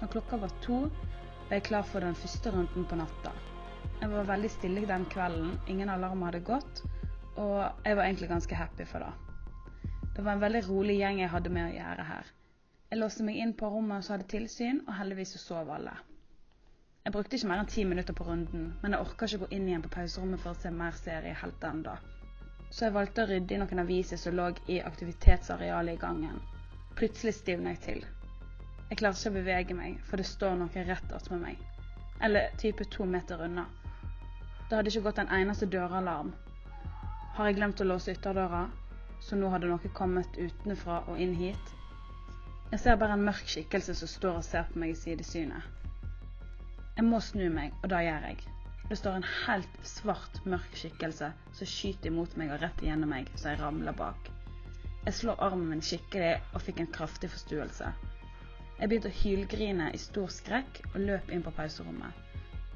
Når 0.00 0.10
klokka 0.16 0.40
var 0.42 0.54
to, 0.64 0.80
var 1.44 1.58
jeg 1.58 1.66
klar 1.68 1.86
for 1.86 2.02
den 2.02 2.18
første 2.18 2.50
runden 2.54 2.88
på 2.90 2.98
natta. 2.98 3.34
Jeg 4.00 4.10
var 4.10 4.26
veldig 4.32 4.50
stille 4.50 4.86
den 4.90 5.06
kvelden, 5.14 5.54
ingen 5.70 5.92
alarm 5.94 6.24
hadde 6.26 6.42
gått, 6.46 6.82
og 7.38 7.86
jeg 7.86 7.98
var 7.98 8.02
egentlig 8.08 8.30
ganske 8.32 8.58
happy 8.58 8.86
for 8.90 9.06
det. 9.06 9.12
Det 10.16 10.24
var 10.24 10.34
en 10.34 10.42
veldig 10.42 10.64
rolig 10.68 10.98
gjeng 10.98 11.22
jeg 11.22 11.30
hadde 11.30 11.54
med 11.54 11.70
å 11.70 11.76
gjøre 11.76 12.08
her. 12.10 12.34
Jeg 12.94 13.00
låste 13.00 13.24
meg 13.26 13.40
inn 13.42 13.52
på 13.58 13.66
rommet 13.66 14.04
som 14.06 14.12
hadde 14.14 14.28
tilsyn, 14.30 14.76
og 14.86 14.94
heldigvis 14.94 15.32
så 15.34 15.38
sov 15.42 15.70
alle. 15.74 15.96
Jeg 17.02 17.14
brukte 17.16 17.34
ikke 17.34 17.48
mer 17.50 17.62
enn 17.64 17.70
ti 17.72 17.82
minutter 17.90 18.14
på 18.14 18.26
runden, 18.28 18.68
men 18.84 18.94
jeg 18.94 19.02
orka 19.02 19.26
ikke 19.26 19.40
gå 19.40 19.48
inn 19.56 19.66
igjen 19.66 19.82
på 19.82 19.90
pauserommet 19.96 20.42
for 20.44 20.54
å 20.54 20.60
se 20.62 20.70
mer 20.70 20.94
serie 21.00 21.32
helt 21.40 21.66
ennå. 21.66 21.96
Så 22.70 22.84
jeg 22.86 22.94
valgte 22.94 23.24
å 23.24 23.32
rydde 23.32 23.56
i 23.56 23.60
noen 23.64 23.82
aviser 23.82 24.22
som 24.22 24.38
lå 24.38 24.46
i 24.70 24.78
aktivitetsarealet 24.92 25.98
i 25.98 26.02
gangen. 26.06 26.38
Plutselig 26.94 27.34
stivner 27.40 27.74
jeg 27.74 27.82
til. 27.88 28.08
Jeg 28.92 29.02
klarte 29.02 29.24
ikke 29.24 29.34
å 29.34 29.38
bevege 29.40 29.80
meg, 29.82 30.00
for 30.06 30.22
det 30.22 30.30
står 30.30 30.54
noe 30.62 30.88
rett 30.94 31.18
attmed 31.18 31.42
meg. 31.48 31.68
Eller 32.22 32.54
type 32.62 32.86
to 32.94 33.10
meter 33.10 33.42
unna. 33.42 33.66
Det 34.68 34.76
hadde 34.76 34.94
ikke 34.94 35.08
gått 35.10 35.24
en 35.24 35.34
eneste 35.42 35.66
døralarm. 35.66 36.30
Har 37.34 37.50
jeg 37.50 37.58
glemt 37.58 37.82
å 37.82 37.90
låse 37.90 38.14
ytterdøra, 38.14 38.68
så 39.18 39.34
nå 39.34 39.50
hadde 39.50 39.74
noe 39.74 39.96
kommet 39.98 40.38
utenfra 40.38 41.02
og 41.08 41.18
inn 41.18 41.34
hit? 41.42 41.80
Jeg 42.74 42.80
ser 42.82 42.96
bare 42.98 43.14
en 43.14 43.22
mørk 43.22 43.46
skikkelse 43.46 43.94
som 43.94 44.08
står 44.10 44.36
og 44.40 44.42
ser 44.42 44.64
på 44.66 44.80
meg 44.82 44.90
i 44.90 44.96
sidesynet. 44.98 45.66
Jeg 46.96 47.04
må 47.06 47.20
snu 47.22 47.44
meg, 47.54 47.76
og 47.84 47.92
det 47.92 48.00
gjør 48.02 48.24
jeg. 48.26 48.40
Det 48.88 48.96
står 48.98 49.18
en 49.20 49.26
helt 49.44 49.76
svart, 49.86 50.40
mørk 50.42 50.74
skikkelse 50.80 51.28
som 51.54 51.70
skyter 51.70 52.10
imot 52.10 52.34
meg 52.40 52.50
og 52.50 52.58
rett 52.64 52.82
igjennom 52.82 53.14
meg, 53.14 53.30
så 53.38 53.52
jeg 53.52 53.60
ramler 53.60 53.94
bak. 54.00 54.26
Jeg 55.04 55.14
slår 55.20 55.44
armen 55.46 55.70
min 55.70 55.84
skikkelig 55.86 56.32
og 56.50 56.64
fikk 56.66 56.82
en 56.82 56.90
kraftig 56.98 57.30
forstuelse. 57.36 57.92
Jeg 58.80 58.90
begynte 58.90 59.14
å 59.14 59.18
hylgrine 59.20 59.92
i 59.94 60.02
stor 60.08 60.34
skrekk 60.40 60.82
og 60.90 60.98
løp 61.04 61.30
inn 61.30 61.46
på 61.46 61.54
pauserommet. 61.54 62.26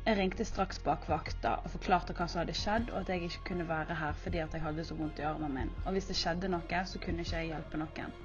Jeg 0.07 0.21
ringte 0.21 0.47
straks 0.47 0.79
bak 0.87 1.11
vakta 1.11 1.57
og 1.65 1.75
forklarte 1.75 2.15
hva 2.15 2.31
som 2.31 2.45
hadde 2.45 2.55
skjedd, 2.55 2.95
og 2.95 3.03
at 3.03 3.11
jeg 3.17 3.33
ikke 3.33 3.49
kunne 3.51 3.67
være 3.75 3.99
her 3.99 4.15
fordi 4.23 4.47
at 4.47 4.55
jeg 4.55 4.63
hadde 4.63 4.87
så 4.87 5.03
vondt 5.03 5.19
i 5.19 5.27
armen 5.35 5.59
min. 5.59 5.77
Og 5.89 5.99
hvis 5.99 6.07
det 6.13 6.21
skjedde 6.23 6.55
noe, 6.55 6.87
så 6.87 7.03
kunne 7.03 7.27
ikke 7.27 7.43
jeg 7.43 7.51
hjelpe 7.57 7.83
noen. 7.83 8.19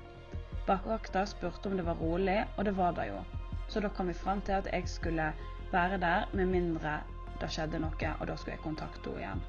Bakvakta 0.68 1.26
spurte 1.26 1.70
om 1.70 1.78
det 1.78 1.84
var 1.84 2.00
rolig, 2.00 2.38
og 2.58 2.66
det 2.66 2.72
var 2.78 2.94
det 2.96 3.10
jo. 3.10 3.24
Så 3.68 3.80
da 3.84 3.90
kom 3.90 4.08
vi 4.08 4.14
fram 4.16 4.42
til 4.42 4.56
at 4.62 4.70
jeg 4.72 4.88
skulle 4.88 5.34
være 5.72 5.98
der 6.00 6.30
med 6.34 6.46
mindre 6.46 7.02
det 7.42 7.50
skjedde 7.52 7.82
noe, 7.84 8.12
og 8.20 8.28
da 8.30 8.36
skulle 8.38 8.56
jeg 8.56 8.64
kontakte 8.64 9.12
henne 9.12 9.24
igjen. 9.24 9.44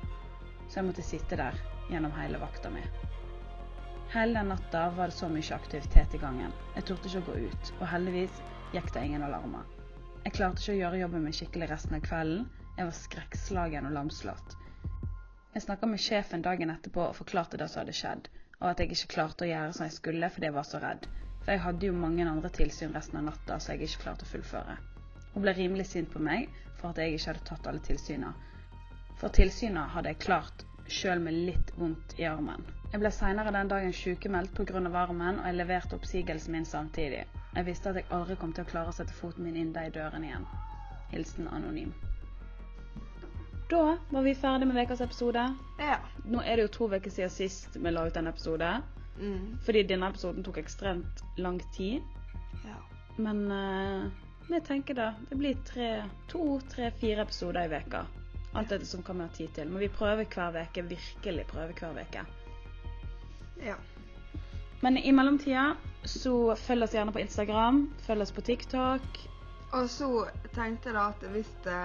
Så 0.67 0.81
jeg 0.81 0.89
måtte 0.89 1.05
sitte 1.07 1.39
der 1.39 1.61
gjennom 1.91 2.15
hele 2.17 2.41
vakta 2.43 2.73
mi. 2.75 2.83
Hele 4.15 4.41
den 4.41 4.51
natta 4.51 4.89
var 4.97 5.13
det 5.13 5.19
så 5.19 5.29
mye 5.31 5.55
aktivitet 5.55 6.15
i 6.15 6.23
gangen. 6.23 6.53
Jeg 6.75 6.89
turte 6.89 7.11
ikke 7.11 7.23
å 7.23 7.29
gå 7.31 7.47
ut, 7.47 7.73
og 7.79 7.89
heldigvis 7.93 8.43
gikk 8.75 8.91
det 8.95 9.07
ingen 9.07 9.27
alarmer. 9.27 9.71
Jeg 10.25 10.35
klarte 10.35 10.63
ikke 10.63 10.75
å 10.75 10.81
gjøre 10.81 11.03
jobben 11.05 11.27
min 11.29 11.37
skikkelig 11.37 11.71
resten 11.71 11.99
av 11.99 12.07
kvelden. 12.09 12.47
Jeg 12.75 12.89
var 12.89 12.97
skrekkslagen 12.99 13.87
og 13.87 13.95
lamslått. 13.95 14.57
Jeg 15.55 15.63
snakka 15.63 15.87
med 15.87 16.03
sjefen 16.03 16.43
dagen 16.43 16.75
etterpå 16.75 17.05
og 17.07 17.19
forklarte 17.21 17.61
det 17.61 17.69
som 17.71 17.85
hadde 17.85 17.95
skjedd, 17.95 18.31
og 18.61 18.71
at 18.71 18.81
jeg 18.81 18.95
ikke 18.95 19.13
klarte 19.17 19.47
å 19.47 19.49
gjøre 19.51 19.73
som 19.77 19.87
jeg 19.87 19.97
skulle 19.97 20.31
fordi 20.35 20.49
jeg 20.51 20.57
var 20.57 20.69
så 20.69 20.81
redd. 20.83 21.07
For 21.45 21.53
jeg 21.53 21.65
hadde 21.65 21.89
jo 21.89 21.97
mange 21.97 22.27
andre 22.29 22.51
tilsyn 22.57 22.95
resten 22.97 23.21
av 23.21 23.27
natta 23.29 23.59
så 23.61 23.75
jeg 23.75 23.89
ikke 23.89 24.05
klarte 24.07 24.27
å 24.27 24.31
fullføre. 24.31 24.77
Hun 25.35 25.45
ble 25.45 25.55
rimelig 25.59 25.89
sint 25.91 26.13
på 26.13 26.23
meg 26.23 26.49
for 26.79 26.93
at 26.93 27.01
jeg 27.03 27.17
ikke 27.17 27.33
hadde 27.33 27.45
tatt 27.51 27.69
alle 27.71 27.83
tilsynene. 27.85 28.33
For 29.21 29.35
tilsynene 29.35 29.89
hadde 29.95 30.15
jeg 30.15 30.23
klart, 30.25 30.65
sjøl 30.89 31.23
med 31.25 31.37
litt 31.49 31.75
vondt 31.79 32.17
i 32.21 32.27
armen. 32.29 32.65
Jeg 32.93 33.03
ble 33.03 33.11
seinere 33.11 33.53
den 33.55 33.71
dagen 33.73 33.95
sykemeldt 33.97 34.55
pga. 34.55 34.83
armen, 35.03 35.41
og 35.41 35.47
jeg 35.47 35.59
leverte 35.59 35.97
oppsigelsen 35.99 36.53
min 36.53 36.65
samtidig. 36.65 37.25
Jeg 37.55 37.67
visste 37.67 37.91
at 37.91 37.97
jeg 37.97 38.11
aldri 38.11 38.37
kom 38.37 38.53
til 38.53 38.65
å 38.65 38.71
klare 38.71 38.93
å 38.93 38.97
sette 38.97 39.13
foten 39.13 39.45
min 39.45 39.57
inn 39.57 39.73
de 39.73 39.89
dørene 39.91 40.27
igjen. 40.27 40.47
Hilsen 41.11 41.49
anonym. 41.49 41.93
Da 43.75 43.97
var 44.11 44.23
vi 44.23 44.35
ferdig 44.39 44.69
med 44.71 44.79
ukas 44.83 45.03
episode. 45.05 45.45
Ja. 45.83 45.99
Nå 46.25 46.43
er 46.43 46.57
det 46.57 46.69
jo 46.69 46.75
to 46.79 46.89
uker 46.93 47.11
siden 47.11 47.33
sist 47.33 47.77
vi 47.77 47.91
la 47.91 48.07
ut 48.07 48.17
en 48.17 48.31
episode. 48.31 48.71
Mm. 49.19 49.59
Fordi 49.67 49.83
denne 49.89 50.11
episoden 50.11 50.47
tok 50.47 50.59
ekstremt 50.63 51.25
lang 51.37 51.61
tid. 51.77 52.03
ja. 52.65 52.79
Men 53.17 53.45
uh, 53.51 54.11
vi 54.49 54.61
tenker 54.61 54.95
da, 54.95 55.15
det 55.31 55.37
blir 55.39 55.59
tre, 55.67 56.05
to, 56.29 56.61
tre, 56.71 56.91
fire 57.01 57.23
episoder 57.23 57.65
i 57.65 57.73
veka. 57.73 58.05
Alt 58.55 58.71
dette 58.71 58.87
som 58.87 59.03
kan 59.03 59.19
vi 59.19 59.27
ha 59.27 59.35
tid 59.35 59.55
til. 59.55 59.71
Men 59.71 59.83
vi 59.83 59.89
prøver 59.89 60.27
hver 60.27 60.55
veke, 60.55 60.87
virkelig 60.91 61.47
prøver 61.51 61.75
hver 61.81 61.99
veke. 61.99 62.25
ja. 63.65 63.77
Men 64.83 64.99
i 64.99 65.13
mellomtida 65.13 65.77
så 66.05 66.55
følg 66.61 66.85
oss 66.85 66.93
gjerne 66.93 67.13
på 67.13 67.23
Instagram, 67.23 67.87
følg 68.05 68.23
oss 68.23 68.33
på 68.37 68.43
TikTok. 68.45 69.21
Og 69.73 69.87
så 69.89 70.09
tenkte 70.53 70.91
jeg 70.91 70.99
da 70.99 71.07
at 71.09 71.25
hvis 71.33 71.53
det, 71.65 71.79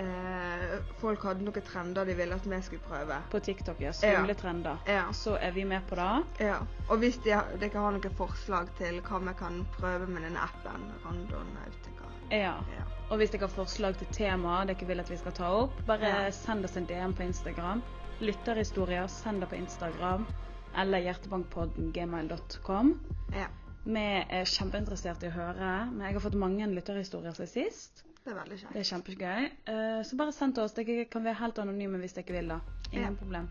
eh, 0.00 0.78
folk 1.00 1.22
hadde 1.28 1.44
noen 1.46 1.62
trender 1.66 2.08
de 2.08 2.14
ville 2.18 2.34
at 2.34 2.46
vi 2.48 2.58
skulle 2.66 2.82
prøve 2.88 3.18
På 3.32 3.40
TikTok, 3.40 3.80
ja. 3.84 3.92
Skumle 3.96 4.34
trender. 4.38 4.78
Ja. 4.88 5.04
Så 5.12 5.36
er 5.40 5.50
vi 5.56 5.64
med 5.64 5.86
på 5.88 5.94
det. 5.98 6.46
ja. 6.46 6.58
Og 6.88 6.98
hvis 7.02 7.18
de, 7.24 7.34
dere 7.60 7.78
har 7.84 7.92
noen 7.96 8.16
forslag 8.18 8.70
til 8.78 9.00
hva 9.06 9.20
vi 9.28 9.34
kan 9.38 9.62
prøve 9.78 10.06
med 10.10 10.22
denne 10.26 10.40
appen, 10.48 10.88
Randonautica 11.04 12.08
Ja. 12.30 12.56
ja. 12.76 12.84
Og 13.10 13.16
hvis 13.18 13.30
dere 13.30 13.46
har 13.48 13.54
forslag 13.54 13.96
til 13.98 14.06
tema 14.14 14.64
dere 14.64 14.86
vil 14.86 15.00
at 15.00 15.10
vi 15.10 15.16
skal 15.16 15.32
ta 15.32 15.48
opp, 15.64 15.80
bare 15.86 16.08
Ja. 16.08 16.30
send 16.30 16.64
oss 16.64 16.76
en 16.76 16.86
DM 16.86 17.12
på 17.14 17.22
Instagram. 17.26 17.82
Lytterhistorier, 18.20 19.06
send 19.08 19.40
det 19.40 19.48
på 19.48 19.56
Instagram. 19.56 20.26
Eller 20.78 20.98
hjertebankpodden 21.00 21.92
gmail.com. 21.92 23.00
ja. 23.34 23.46
Vi 23.86 23.96
er 24.28 24.44
kjempeinteressert 24.44 25.22
i 25.24 25.28
å 25.30 25.30
høre. 25.32 25.70
Men 25.90 26.02
jeg 26.06 26.12
har 26.14 26.20
fått 26.20 26.34
mange 26.36 26.66
lytterhistorier 26.68 27.32
siden 27.32 27.48
sist. 27.48 28.04
Det 28.24 28.32
er 28.32 28.36
veldig 28.40 28.58
kjekt. 28.60 28.72
Det 28.72 28.80
er 28.80 28.88
kjempegøy. 28.90 29.46
Uh, 29.68 30.02
Så 30.04 30.16
bare 30.16 30.32
send 30.32 30.54
til 30.54 30.62
oss. 30.64 30.72
Dere 30.76 31.04
kan 31.10 31.24
være 31.24 31.34
helt 31.40 31.58
anonyme 31.58 31.98
hvis 31.98 32.12
dere 32.12 32.32
vil. 32.36 32.48
da. 32.48 32.58
Ingen 32.92 33.12
Ja. 33.12 33.18
problem. 33.18 33.48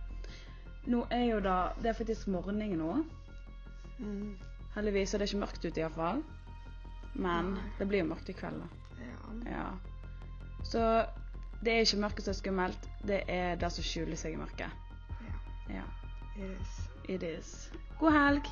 Nå 0.88 1.06
er 1.12 1.24
jo 1.26 1.40
da 1.40 1.72
Det 1.82 1.86
er 1.90 1.94
faktisk 1.94 2.28
morgen 2.28 2.60
nå. 2.78 3.06
Mm. 4.00 4.38
Heldigvis 4.76 5.14
er 5.14 5.18
det 5.18 5.30
ikke 5.34 5.40
mørkt 5.46 5.66
ute 5.66 5.80
iallfall. 5.82 6.24
Men 7.16 7.46
Nei. 7.54 7.62
det 7.80 7.88
blir 7.88 8.00
jo 8.00 8.06
mørkt 8.14 8.30
i 8.30 8.34
kveld, 8.34 8.62
da. 8.62 8.68
Ja. 9.46 9.52
Ja. 9.52 9.66
Så 10.64 11.06
det 11.64 11.74
er 11.74 11.80
ikke 11.82 11.98
mørket 12.02 12.24
som 12.24 12.32
er 12.32 12.38
skummelt, 12.38 12.90
det 13.08 13.24
er 13.28 13.56
det 13.56 13.72
som 13.72 13.84
skjuler 13.84 14.16
seg 14.16 14.34
i 14.34 14.38
mørket. 14.38 14.70
ja. 15.70 15.76
Ja. 15.76 15.84
It 16.38 16.62
is. 16.62 16.90
It 17.10 17.24
is. 17.24 17.72
God 18.00 18.12
helg. 18.14 18.46